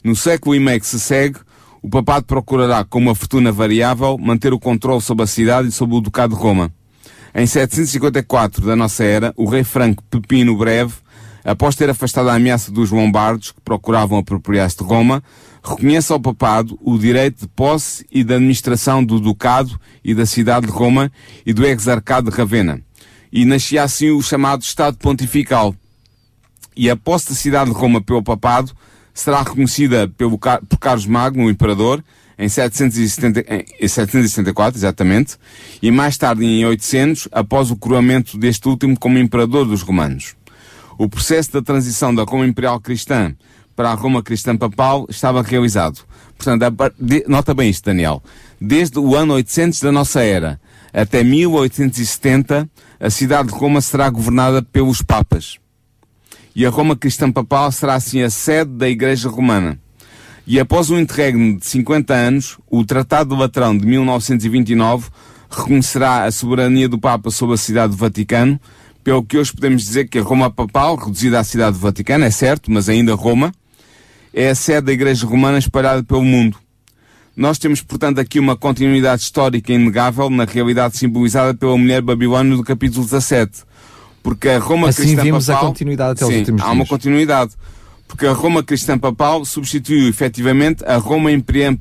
[0.04, 1.39] No século e meio que se segue,
[1.82, 5.95] o papado procurará, com uma fortuna variável, manter o controle sobre a cidade e sobre
[5.95, 6.71] o Ducado de Roma.
[7.36, 10.93] Em 754 da nossa era, o rei franco Pepino Breve,
[11.43, 15.21] após ter afastado a ameaça dos lombardos que procuravam apropriar-se de Roma,
[15.63, 20.67] reconhece ao papado o direito de posse e de administração do ducado e da cidade
[20.67, 21.12] de Roma
[21.45, 22.82] e do exarcado de Ravenna.
[23.32, 25.73] E nascia assim o chamado Estado Pontifical,
[26.76, 28.71] e a posse da cidade de Roma pelo papado
[29.13, 32.04] será reconhecida pelo, por Carlos Magno, o imperador,
[32.38, 33.45] em 770
[33.80, 35.38] em 774, exatamente,
[35.82, 40.36] e mais tarde em 800, após o coroamento deste último como imperador dos romanos.
[40.97, 43.36] O processo da transição da Roma Imperial Cristã
[43.76, 46.00] para a Roma Cristã Papal estava realizado.
[46.38, 46.76] Portanto,
[47.28, 48.22] nota bem isto, Daniel.
[48.60, 50.60] Desde o ano 800 da nossa era
[50.94, 55.58] até 1870, a cidade de Roma será governada pelos papas
[56.56, 59.80] e a Roma Cristã Papal será assim a sede da Igreja Romana.
[60.46, 65.10] E após um interregno de 50 anos, o Tratado do Latrão de 1929
[65.50, 68.60] reconhecerá a soberania do Papa sobre a cidade do Vaticano,
[69.04, 72.32] pelo que hoje podemos dizer que a Roma Papal, reduzida à cidade do Vaticano, é
[72.32, 73.52] certo, mas ainda Roma,
[74.34, 76.58] é a sede da Igreja Romana espalhada pelo mundo.
[77.36, 82.63] Nós temos, portanto, aqui uma continuidade histórica inegável na realidade simbolizada pela mulher babilônia do
[82.63, 83.63] capítulo 17.
[84.22, 85.69] Porque a Roma Assim Cristã vimos a Papal...
[85.69, 86.89] continuidade até Sim, últimos há uma dias.
[86.89, 87.52] continuidade.
[88.08, 91.74] Porque a Roma Cristã Papal substituiu efetivamente a Roma Imperial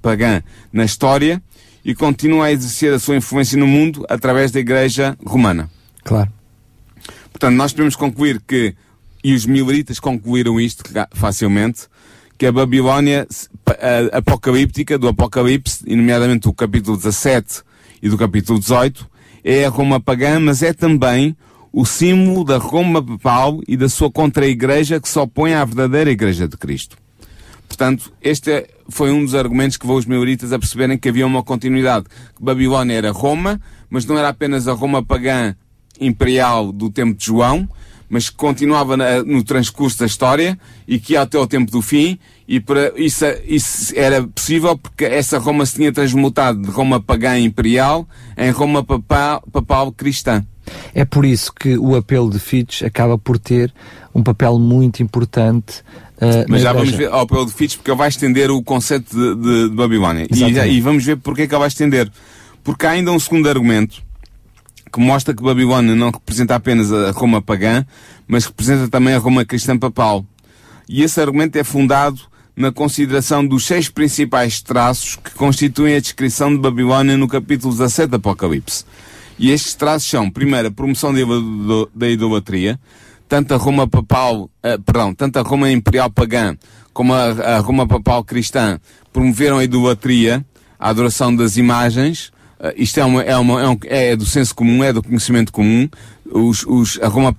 [0.00, 1.42] pagã na história
[1.84, 5.70] e continua a exercer a sua influência no mundo através da Igreja Romana.
[6.02, 6.30] Claro.
[7.30, 8.74] Portanto, nós podemos concluir que,
[9.22, 11.82] e os mileritas concluíram isto facilmente,
[12.36, 13.26] que a Babilónia
[14.12, 17.62] apocalíptica, do Apocalipse, e nomeadamente o capítulo 17
[18.00, 19.08] e do capítulo 18,
[19.42, 21.36] é a Roma pagã, mas é também
[21.72, 26.46] o símbolo da Roma papal e da sua contra-igreja que se opõe à verdadeira Igreja
[26.46, 26.96] de Cristo.
[27.66, 31.42] Portanto, este foi um dos argumentos que levou os maioristas a perceberem que havia uma
[31.42, 32.06] continuidade.
[32.34, 35.54] Que Babilónia era Roma, mas não era apenas a Roma pagã
[36.00, 37.68] imperial do tempo de João,
[38.08, 41.82] mas que continuava na- no transcurso da história e que ia até ao tempo do
[41.82, 47.00] fim, e para isso, isso era possível porque essa Roma se tinha transmutado de Roma
[47.00, 50.44] pagã imperial em Roma papal, papal cristã.
[50.94, 53.72] É por isso que o apelo de Fitch acaba por ter
[54.14, 55.80] um papel muito importante.
[56.20, 59.14] uh, Mas já vamos ver ao apelo de Fitch porque ele vai estender o conceito
[59.14, 60.26] de, de- de Babilónia.
[60.30, 62.10] E, e vamos ver porque é que ele vai estender.
[62.62, 64.02] Porque há ainda um segundo argumento
[64.88, 67.84] que mostra que Babilónia não representa apenas a Roma pagã,
[68.26, 70.24] mas representa também a Roma cristã papal.
[70.88, 72.20] E esse argumento é fundado
[72.56, 78.08] na consideração dos seis principais traços que constituem a descrição de Babilónia no capítulo 17
[78.08, 78.84] do Apocalipse.
[79.38, 82.80] E estes traços são, primeiro, a promoção da ido- da idolatria,
[83.28, 86.56] tanto a Roma papal, uh, perdão, tanto a Roma imperial pagã
[86.92, 88.80] como a, a Roma papal cristã
[89.12, 90.44] promoveram a idolatria,
[90.80, 92.32] a adoração das imagens.
[92.58, 95.52] Uh, isto é, uma, é, uma, é, um, é, do senso comum, é do conhecimento
[95.52, 95.88] comum.
[96.30, 97.34] Os, os, a Roma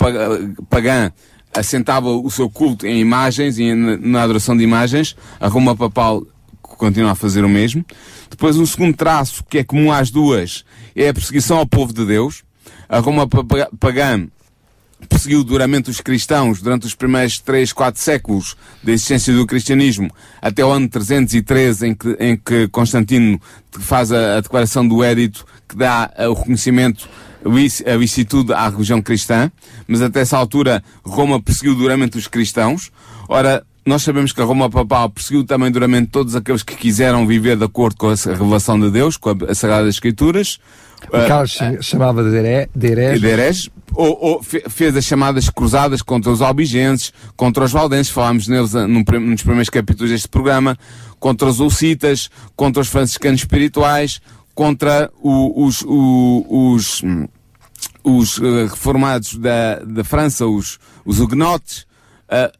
[0.70, 1.12] pagã
[1.54, 5.16] assentava o seu culto em imagens e na adoração de imagens.
[5.40, 6.24] A Roma papal
[6.62, 7.86] continua a fazer o mesmo.
[8.30, 10.64] Depois, um segundo traço que é comum às duas
[10.96, 12.44] é a perseguição ao povo de Deus.
[12.88, 13.28] A Roma
[13.80, 14.28] pagã
[15.08, 20.10] perseguiu duramente os cristãos durante os primeiros 3, 4 séculos da existência do cristianismo,
[20.42, 23.40] até o ano 313, em que, em que Constantino
[23.80, 27.08] faz a, a declaração do édito que dá o reconhecimento
[27.86, 29.50] a vicitude à religião cristã,
[29.88, 32.92] mas até essa altura Roma perseguiu duramente os cristãos.
[33.28, 37.58] Ora, nós sabemos que a Roma Papal perseguiu também duramente todos aqueles que quiseram viver
[37.58, 40.60] de acordo com a revelação de Deus, com as Sagradas Escrituras.
[41.08, 46.42] O Carlos uh, chamava de, heré, de ou, ou, fez as chamadas cruzadas contra os
[46.42, 50.78] albigenses, contra os valdenses, falámos neles ah, num, nos primeiros capítulos deste programa,
[51.20, 54.22] contra os ulcitas, contra os franciscanos espirituais,
[54.54, 57.02] contra o, os, o, os,
[58.04, 61.88] os uh, reformados da, da França, os, os huguenotes,
[62.30, 62.59] uh,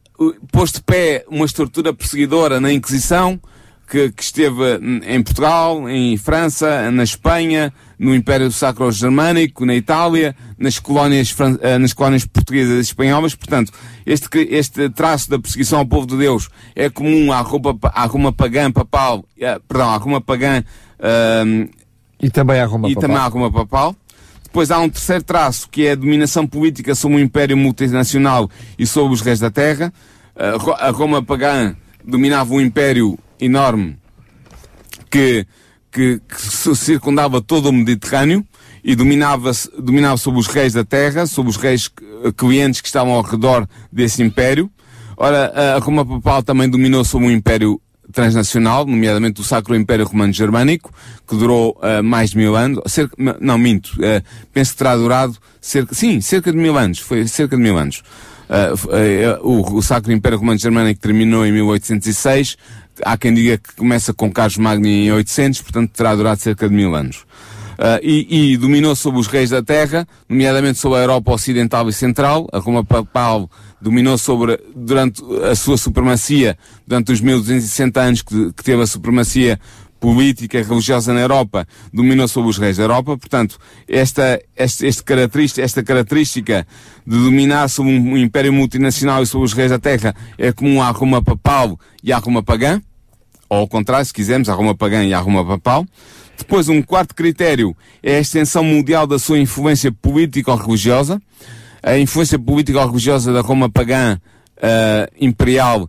[0.52, 3.40] pôs de pé uma estrutura perseguidora na Inquisição,
[3.88, 10.36] que, que, esteve em Portugal, em França, na Espanha, no Império Sacro Germânico, na Itália,
[10.56, 13.34] nas colónias, eh, nas colónias portuguesas e espanholas.
[13.34, 13.72] Portanto,
[14.06, 18.32] este, este traço da perseguição ao povo de Deus é comum à Roma, à Roma
[18.32, 20.62] pagã papal, uh, perdão, à Roma pagã
[21.00, 21.70] uh,
[22.22, 23.08] e também à Roma e papal.
[23.08, 23.96] também à Roma papal.
[24.50, 28.84] Depois há um terceiro traço, que é a dominação política sobre o Império Multinacional e
[28.84, 29.92] sobre os reis da Terra.
[30.80, 33.96] A Roma pagã dominava um império enorme
[35.08, 35.46] que,
[35.92, 38.44] que, que circundava todo o Mediterrâneo
[38.82, 41.88] e dominava, dominava sobre os reis da terra, sobre os reis
[42.24, 44.68] eh, clientes que estavam ao redor desse império.
[45.16, 47.80] Ora, a Roma Papal também dominou sobre um império
[48.10, 50.92] transnacional, nomeadamente o Sacro Império Romano Germânico,
[51.26, 55.36] que durou uh, mais de mil anos, cerca, não, minto, uh, penso que terá durado
[55.60, 58.02] cerca, sim, cerca de mil anos, foi cerca de mil anos.
[58.48, 62.56] Uh, o, o Sacro Império Romano Germânico terminou em 1806,
[63.04, 66.74] há quem diga que começa com Carlos Magno em 800, portanto terá durado cerca de
[66.74, 67.24] mil anos.
[67.80, 71.94] Uh, e, e, dominou sobre os reis da terra, nomeadamente sobre a Europa Ocidental e
[71.94, 72.46] Central.
[72.52, 78.62] A Roma Papal dominou sobre, durante a sua supremacia, durante os 1260 anos que, que
[78.64, 79.58] teve a supremacia
[79.98, 83.18] política e religiosa na Europa, dominou sobre os reis da Europa.
[83.18, 86.66] Portanto, esta, este, este característica, esta característica
[87.06, 90.88] de dominar sobre um, império multinacional e sobre os reis da terra é comum à
[90.90, 92.80] Roma Papal e à Roma Pagã
[93.50, 95.84] ou ao contrário, se quisermos, a Roma pagã e a Roma papal.
[96.38, 101.20] Depois, um quarto critério é a extensão mundial da sua influência político-religiosa.
[101.82, 104.18] A influência político-religiosa da Roma pagã
[104.56, 105.88] uh, imperial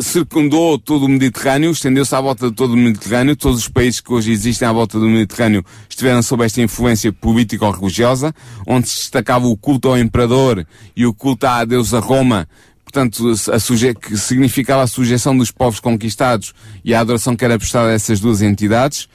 [0.00, 3.34] circundou todo o Mediterrâneo, estendeu-se à volta de todo o Mediterrâneo.
[3.34, 8.34] Todos os países que hoje existem à volta do Mediterrâneo estiveram sob esta influência político-religiosa,
[8.66, 12.46] onde se destacava o culto ao imperador e o culto à deusa Roma
[12.90, 16.52] portanto, a suje que significava a sujeição dos povos conquistados
[16.84, 19.08] e a adoração que era prestada a essas duas entidades.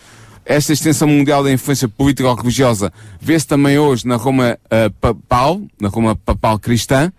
[0.45, 5.59] Esta extensão mundial da influência política ou religiosa vê-se também hoje na Roma uh, papal,
[5.81, 7.11] na Roma papal cristã.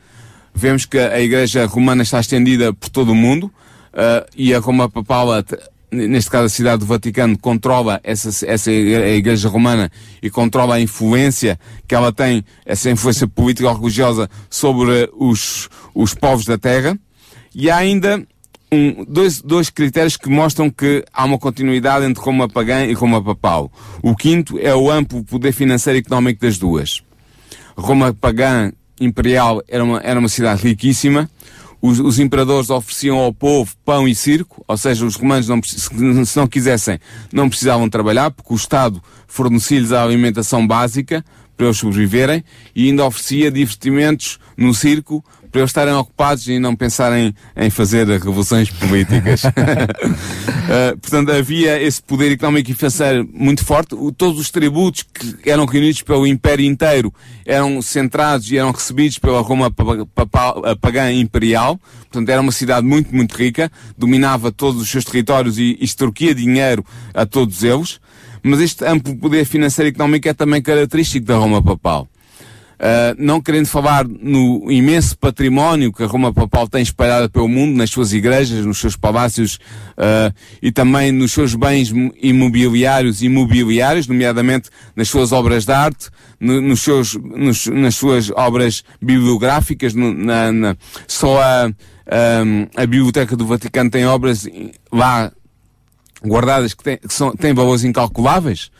[0.55, 4.89] Vemos que a Igreja Romana está estendida por todo o mundo uh, e a Roma
[4.89, 5.29] papal
[5.91, 9.91] neste caso a cidade do Vaticano, controla essa, essa Igreja Romana
[10.23, 16.15] e controla a influência que ela tem, essa influência política ou religiosa sobre os, os
[16.15, 16.99] povos da Terra.
[17.55, 18.27] E há ainda
[18.77, 23.23] um, dois, dois critérios que mostram que há uma continuidade entre Roma pagã e Roma
[23.23, 23.71] papal.
[24.03, 27.03] O quinto é o amplo poder financeiro e económico das duas.
[27.77, 31.29] Roma pagã imperial era uma, era uma cidade riquíssima,
[31.81, 36.37] os, os, imperadores ofereciam ao povo pão e circo, ou seja, os romanos não, se
[36.37, 36.99] não quisessem,
[37.33, 41.25] não precisavam trabalhar, porque o Estado fornecia-lhes a alimentação básica
[41.57, 45.25] para eles sobreviverem e ainda oferecia divertimentos no circo
[45.57, 49.45] para eles estarem ocupados e não pensarem em fazer revoluções políticas.
[49.45, 53.95] uh, portanto, havia esse poder económico e financeiro muito forte.
[53.95, 57.11] O, todos os tributos que eram reunidos pelo Império inteiro
[57.47, 59.70] eram centrados e eram recebidos pela Roma
[60.78, 61.81] pagã imperial.
[62.01, 66.85] Portanto, era uma cidade muito, muito rica, dominava todos os seus territórios e extorquia dinheiro
[67.14, 67.99] a todos eles.
[68.43, 72.07] Mas este amplo poder financeiro e económico é também característico da Roma papal.
[72.77, 77.74] Uh, não querendo falar no imenso património que a Roma Papal tem espalhado pelo mundo,
[77.74, 79.55] nas suas igrejas, nos seus palácios
[79.97, 86.11] uh, e também nos seus bens imobiliários e mobiliários, nomeadamente nas suas obras de arte,
[86.39, 90.77] no, nos seus, nos, nas suas obras bibliográficas, no, na, na,
[91.09, 94.47] só a, a, a Biblioteca do Vaticano tem obras
[94.93, 95.33] lá
[96.22, 96.99] guardadas que, têm,
[97.39, 98.70] têm valores incalculáveis.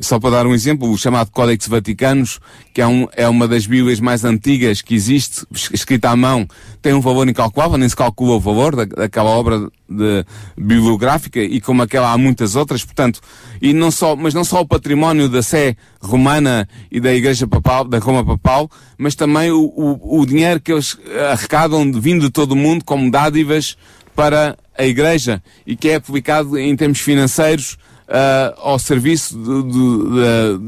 [0.00, 2.38] Só para dar um exemplo, o chamado Códex Vaticanos,
[2.74, 6.46] que é, um, é uma das Bíblias mais antigas que existe, escrita à mão,
[6.82, 10.24] tem um valor incalculável, nem se calcula o valor da, daquela obra de,
[10.56, 13.20] bibliográfica e como aquela há muitas outras, portanto,
[13.60, 17.84] e não só, mas não só o património da Sé romana e da Igreja Papal,
[17.84, 20.98] da Roma Papal, mas também o, o, o dinheiro que eles
[21.32, 23.76] arrecadam vindo de todo o mundo como dádivas
[24.14, 27.76] para a Igreja e que é aplicado em termos financeiros
[28.08, 30.58] uh, ao serviço do, do,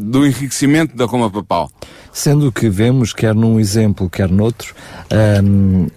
[0.00, 1.70] do, enriquecimento da Roma Papal.
[2.12, 4.74] Sendo que vemos, quer num exemplo, quer noutro,
[5.42, 5.90] um, uh,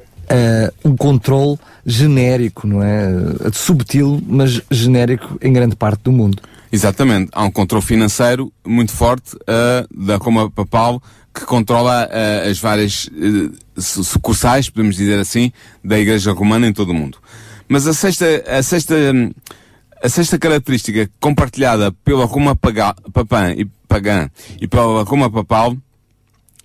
[0.84, 3.10] um controle genérico, não é?
[3.54, 6.42] Subtil, mas genérico em grande parte do mundo.
[6.72, 7.30] Exatamente.
[7.32, 11.02] Há um controle financeiro muito forte uh, da Roma Papal
[11.34, 15.52] que controla uh, as várias uh, sucursais, podemos dizer assim,
[15.84, 17.20] da Igreja Romana em todo o mundo.
[17.70, 18.96] Mas a sexta, a sexta
[20.02, 24.30] a sexta característica compartilhada pela Roma Papã e Pagã
[24.60, 25.78] e pela Roma Papal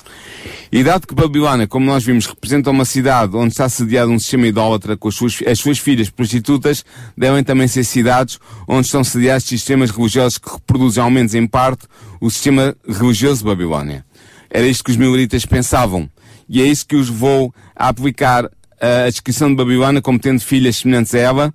[0.71, 4.47] E dado que Babilónia, como nós vimos, representa uma cidade onde está sediado um sistema
[4.47, 6.83] idólatra com as suas, as suas filhas prostitutas,
[7.17, 11.85] devem também ser cidades onde estão sediados sistemas religiosos que reproduzem, ao menos em parte,
[12.19, 14.05] o sistema religioso de Babilónia.
[14.49, 16.09] Era isto que os mileritas pensavam.
[16.49, 18.49] E é isso que os levou a aplicar
[18.79, 21.53] a descrição de Babilónia como tendo filhas semelhantes a ela,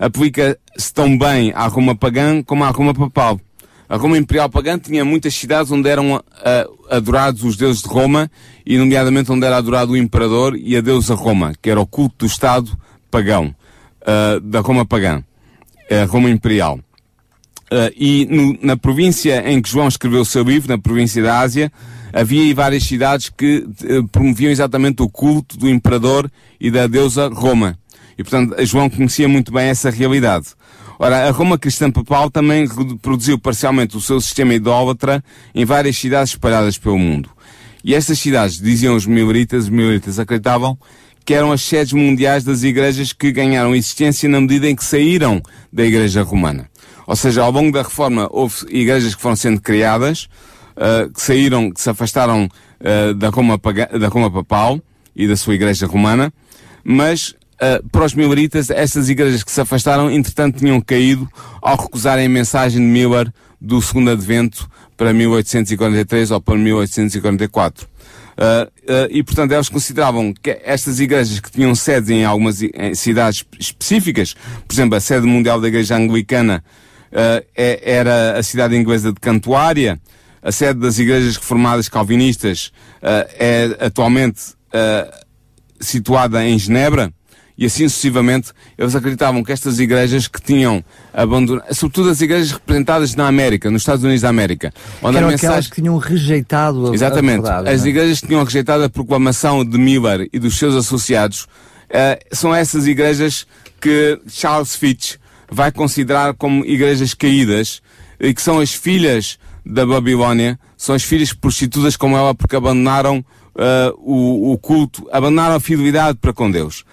[0.00, 3.38] aplica-se tão bem à Roma pagã como à Roma papal.
[3.86, 6.22] A Roma Imperial Pagã tinha muitas cidades onde eram uh,
[6.88, 8.30] adorados os deuses de Roma,
[8.64, 12.14] e nomeadamente onde era adorado o imperador e a deusa Roma, que era o culto
[12.20, 12.70] do Estado
[13.10, 13.52] pagão,
[14.02, 15.24] uh, da Roma pagã,
[15.90, 16.78] a Roma Imperial.
[17.66, 21.40] Uh, e no, na província em que João escreveu o seu livro, na província da
[21.40, 21.72] Ásia,
[22.12, 23.66] havia várias cidades que
[24.12, 26.30] promoviam exatamente o culto do imperador
[26.60, 27.76] e da deusa Roma.
[28.20, 30.48] E, portanto, João conhecia muito bem essa realidade.
[30.98, 32.68] Ora, a Roma cristã papal também
[33.00, 37.30] produziu parcialmente o seu sistema idólatra em várias cidades espalhadas pelo mundo.
[37.82, 40.78] E estas cidades, diziam os mileritas, os mileritas acreditavam
[41.24, 45.40] que eram as sedes mundiais das igrejas que ganharam existência na medida em que saíram
[45.72, 46.68] da igreja romana.
[47.06, 50.28] Ou seja, ao longo da reforma houve igrejas que foram sendo criadas,
[50.76, 53.58] uh, que saíram, que se afastaram uh, da, Roma,
[53.98, 54.78] da Roma papal
[55.16, 56.30] e da sua igreja romana,
[56.84, 61.28] mas uh, para os mileritas, estas igrejas que se afastaram, entretanto, tinham caído
[61.60, 67.86] ao recusarem a mensagem de Miller do segundo advento para 1843 ou para 1844.
[68.40, 72.94] Uh, uh, e, portanto, eles consideravam que estas igrejas que tinham sedes em algumas em
[72.94, 74.34] cidades específicas,
[74.66, 76.64] por exemplo, a sede mundial da Igreja Anglicana
[77.12, 80.00] uh, é, era a cidade inglesa de Cantuária,
[80.42, 84.54] a sede das igrejas reformadas calvinistas é atualmente
[85.78, 87.12] situada em Genebra,
[87.60, 90.82] e assim sucessivamente, eles acreditavam que estas igrejas que tinham
[91.12, 95.48] abandonado, sobretudo as igrejas representadas na América, nos Estados Unidos da América, onde eram mensagem...
[95.50, 97.40] aquelas que tinham rejeitado a Exatamente.
[97.40, 97.88] A verdade, as é?
[97.90, 102.86] igrejas que tinham rejeitado a proclamação de Miller e dos seus associados, uh, são essas
[102.86, 103.46] igrejas
[103.78, 105.16] que Charles Fitch
[105.50, 107.82] vai considerar como igrejas caídas
[108.18, 113.18] e que são as filhas da Babilónia, são as filhas prostitutas como ela porque abandonaram
[113.18, 116.84] uh, o, o culto, abandonaram a fidelidade para com Deus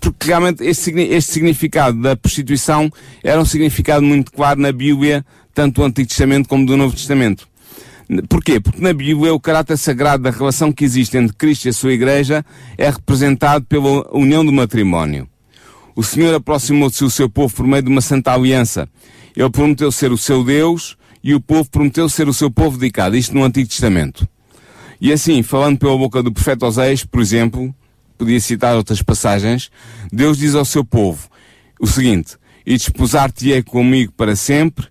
[0.00, 2.90] porque realmente este, este significado da prostituição
[3.22, 5.24] era um significado muito claro na Bíblia,
[5.54, 7.48] tanto do Antigo Testamento como do Novo Testamento.
[8.28, 8.58] Porquê?
[8.58, 11.92] Porque na Bíblia o caráter sagrado da relação que existe entre Cristo e a sua
[11.92, 12.44] Igreja
[12.76, 15.28] é representado pela união do matrimónio.
[15.94, 18.88] O Senhor aproximou-se do seu povo por meio de uma santa aliança.
[19.36, 23.16] Ele prometeu ser o seu Deus e o povo prometeu ser o seu povo dedicado.
[23.16, 24.26] Isto no Antigo Testamento.
[25.00, 27.74] E assim, falando pela boca do profeta Oséias, por exemplo,
[28.18, 29.70] podia citar outras passagens,
[30.12, 31.28] Deus diz ao seu povo
[31.80, 34.88] o seguinte, e desposar-te-ei comigo para sempre,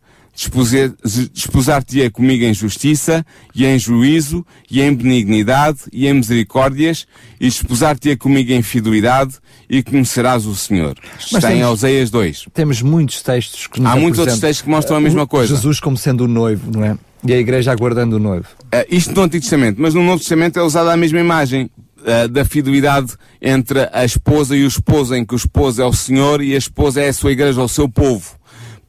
[1.34, 3.25] Desposar-te-ei comigo em justiça,
[3.55, 7.07] e em juízo, e em benignidade, e em misericórdias,
[7.41, 9.34] e desposar-te-ei comigo em fidelidade,
[9.67, 10.95] e conhecerás o Senhor.
[11.19, 12.45] Está temos, em Oseias 2.
[12.53, 15.55] Temos muitos textos que nos Há muitos outros textos que mostram a mesma coisa.
[15.55, 16.95] Jesus como sendo o noivo, não é?
[17.25, 18.47] E a igreja aguardando o noivo.
[18.65, 21.67] Uh, isto no Antigo Testamento, mas no Novo Testamento é usada a mesma imagem.
[22.08, 25.91] Uh, da fidelidade entre a esposa e o esposo, em que o esposo é o
[25.91, 28.38] Senhor e a esposa é a sua igreja, o seu povo.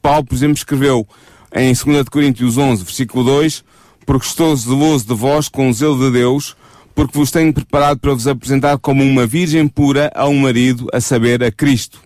[0.01, 1.05] Paulo, por exemplo, escreveu
[1.53, 3.65] em 2 Coríntios 11, versículo 2,
[4.07, 6.57] porque estou zeloso de vós com o zelo de Deus,
[6.95, 11.01] porque vos tenho preparado para vos apresentar como uma virgem pura a um marido, a
[11.01, 12.01] saber, a Cristo.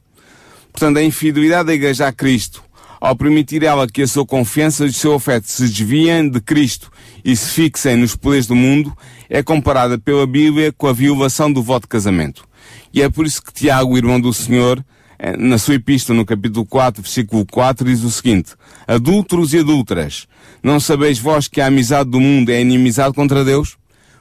[0.72, 2.62] Portanto, a infidelidade da igreja a Cristo,
[3.00, 6.90] ao permitir ela que a sua confiança e o seu afeto se desviem de Cristo
[7.24, 8.96] e se fixem nos poderes do mundo,
[9.28, 12.44] é comparada pela Bíblia com a violação do voto de casamento.
[12.92, 14.84] E é por isso que Tiago, irmão do Senhor,
[15.18, 18.52] eh, na sua epístola, no capítulo 4, versículo 4, diz o seguinte,
[18.86, 20.26] Adúlteros e adúlteras,
[20.62, 23.76] não sabeis vós que a amizade do mundo é inimizade contra Deus?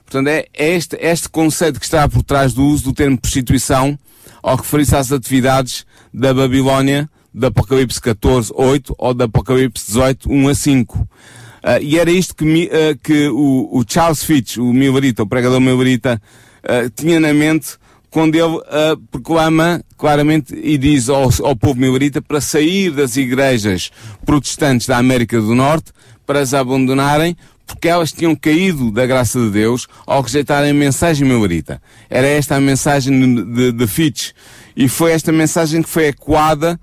[0.06, 3.98] Portanto, é este, este conceito que está por trás do uso do termo prostituição
[4.44, 10.50] ao referir-se às atividades da Babilónia, da Apocalipse 14, 8 ou da Apocalipse 18, 1
[10.50, 11.08] a 5.
[11.64, 15.60] Uh, e era isto que, uh, que o, o, Charles Fitch, o Milvarita, o pregador
[15.60, 16.22] Milvarita,
[16.64, 17.80] uh, tinha na mente
[18.12, 23.90] quando ele uh, proclama claramente e diz ao, ao povo milwarita para sair das igrejas
[24.26, 25.94] protestantes da América do Norte,
[26.28, 27.36] para as abandonarem,
[27.66, 31.82] porque elas tinham caído da graça de Deus ao rejeitarem a mensagem milwarita.
[32.10, 34.32] Era esta a mensagem de, de, de Fitch.
[34.76, 36.80] E foi esta mensagem que foi ecoada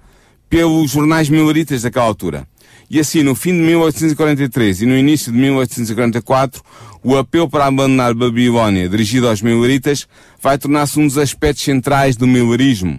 [0.49, 2.47] pelos jornais milwaritas daquela altura.
[2.91, 6.63] E assim, no fim de 1843 e no início de 1844,
[7.05, 10.09] o apelo para abandonar Babilónia, dirigido aos mileritas,
[10.41, 12.99] vai tornar-se um dos aspectos centrais do milerismo.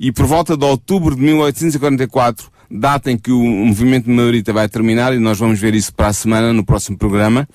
[0.00, 5.12] E por volta de outubro de 1844, data em que o movimento milerita vai terminar,
[5.12, 7.46] e nós vamos ver isso para a semana no próximo programa,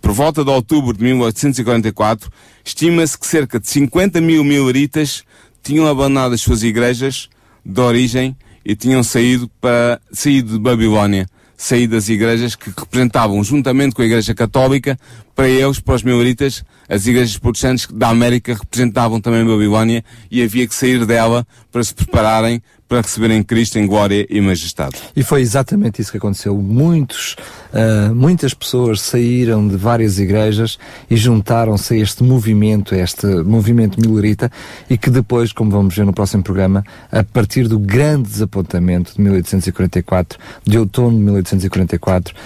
[0.00, 2.30] por volta de outubro de 1844,
[2.64, 5.22] estima-se que cerca de 50 mil mileritas
[5.62, 7.28] tinham abandonado as suas igrejas
[7.64, 13.94] de origem e tinham saído para saído de Babilónia sair das igrejas que representavam, juntamente
[13.94, 14.98] com a Igreja Católica,
[15.34, 20.66] para eles, para os mileritas, as igrejas protestantes da América representavam também Babilónia e havia
[20.66, 22.62] que sair dela para se prepararem
[22.94, 24.94] para receberem Cristo em glória e majestade.
[25.16, 26.56] E foi exatamente isso que aconteceu.
[26.56, 27.34] Muitos,
[27.72, 30.78] uh, muitas pessoas saíram de várias igrejas
[31.10, 34.48] e juntaram-se a este movimento, a este movimento milerita,
[34.88, 39.20] e que depois, como vamos ver no próximo programa, a partir do grande desapontamento de
[39.20, 42.36] 1844, de outono de 1844, uh,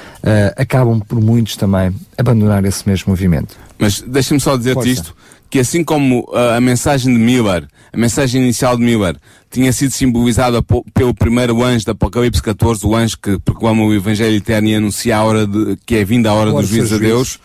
[0.56, 3.54] acabam por muitos também abandonar esse mesmo movimento.
[3.78, 5.14] Mas deixa-me só dizer-te isto,
[5.50, 9.16] que assim como uh, a mensagem de Miller, a mensagem inicial de Miller,
[9.50, 14.36] tinha sido simbolizada pelo primeiro anjo da Apocalipse 14, o anjo que proclama o Evangelho
[14.36, 17.38] eterno e anuncia a hora de, que é vinda a hora do juízo a Deus,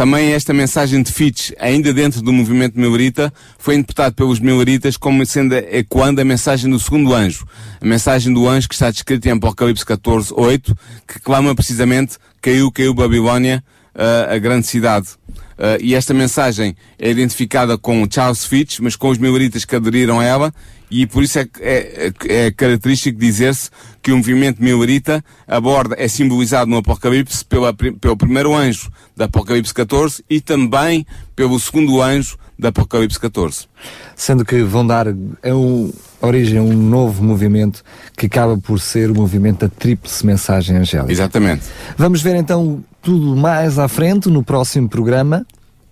[0.00, 5.26] também esta mensagem de Fitch, ainda dentro do movimento Millerita, foi interpretada pelos Milleritas como
[5.26, 7.46] sendo ecoando a mensagem do segundo anjo.
[7.78, 10.74] A mensagem do anjo que está descrita em Apocalipse 14, 8,
[11.06, 13.62] que clama precisamente, caiu, caiu Babilónia,
[13.94, 15.08] a grande cidade.
[15.60, 20.18] Uh, e esta mensagem é identificada com Charles Fitch, mas com os mileritas que aderiram
[20.18, 20.54] a ela,
[20.90, 23.70] e por isso é, é, é característico dizer-se
[24.02, 29.72] que o movimento milerita aborda, é simbolizado no Apocalipse pela, pelo primeiro anjo da Apocalipse
[29.72, 33.68] 14 e também pelo segundo anjo da Apocalipse 14.
[34.16, 35.06] Sendo que vão dar
[35.42, 37.84] é um, origem a um novo movimento
[38.16, 41.12] que acaba por ser o movimento da tríplice mensagem angélica.
[41.12, 41.62] Exatamente.
[41.96, 45.46] Vamos ver então tudo mais à frente no próximo programa.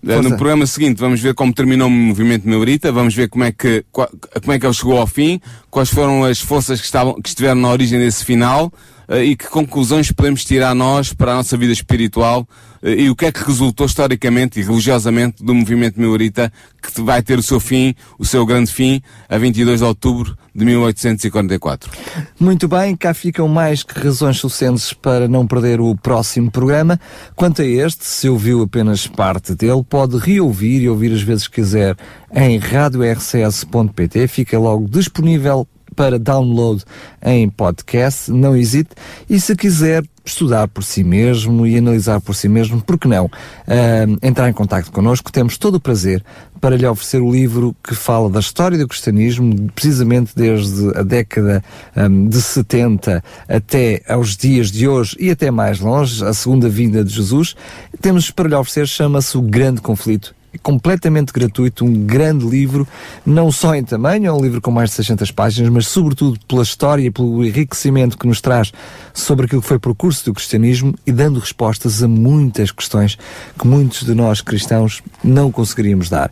[0.05, 0.29] Eh, Força.
[0.29, 3.83] No programa seguinte vamos ver como terminou o movimento Melrita, vamos ver como é que
[3.91, 7.59] como é que ele chegou ao fim, quais foram as forças que estavam que estiveram
[7.59, 8.71] na origem desse final
[9.17, 12.47] e que conclusões podemos tirar nós para a nossa vida espiritual
[12.83, 16.51] uh, e o que é que resultou historicamente e religiosamente do movimento Melrita
[16.81, 20.65] que vai ter o seu fim, o seu grande fim, a 22 de outubro de
[20.65, 21.91] 1844.
[22.39, 26.99] Muito bem, cá ficam mais que razões suficientes para não perder o próximo programa.
[27.35, 31.55] Quanto a este, se ouviu apenas parte dele, pode reouvir e ouvir as vezes que
[31.55, 31.95] quiser
[32.33, 34.27] em radiorcs.pt.
[34.27, 36.83] Fica logo disponível para download
[37.21, 38.91] em podcast, não hesite.
[39.29, 43.25] E se quiser estudar por si mesmo e analisar por si mesmo, por que não?
[43.25, 46.23] Uh, entrar em contato connosco, temos todo o prazer
[46.61, 51.63] para lhe oferecer o livro que fala da história do cristianismo, precisamente desde a década
[51.95, 57.03] um, de 70 até aos dias de hoje e até mais longe, a segunda vinda
[57.03, 57.55] de Jesus.
[58.01, 62.87] Temos para lhe oferecer, chama-se O Grande Conflito completamente gratuito, um grande livro,
[63.25, 66.63] não só em tamanho, é um livro com mais de 600 páginas, mas sobretudo pela
[66.63, 68.71] história e pelo enriquecimento que nos traz
[69.13, 73.17] sobre aquilo que foi o percurso do cristianismo e dando respostas a muitas questões
[73.57, 76.31] que muitos de nós cristãos não conseguiríamos dar.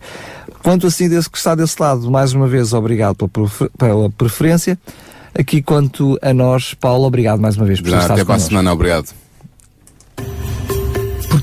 [0.63, 3.29] Quanto assim desse que está desse lado, mais uma vez, obrigado
[3.77, 4.77] pela, preferência.
[5.33, 8.39] Aqui quanto a nós, Paulo, obrigado mais uma vez por Já, estar até para a
[8.39, 9.13] semana, obrigado.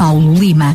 [0.00, 0.74] Paulo Lima.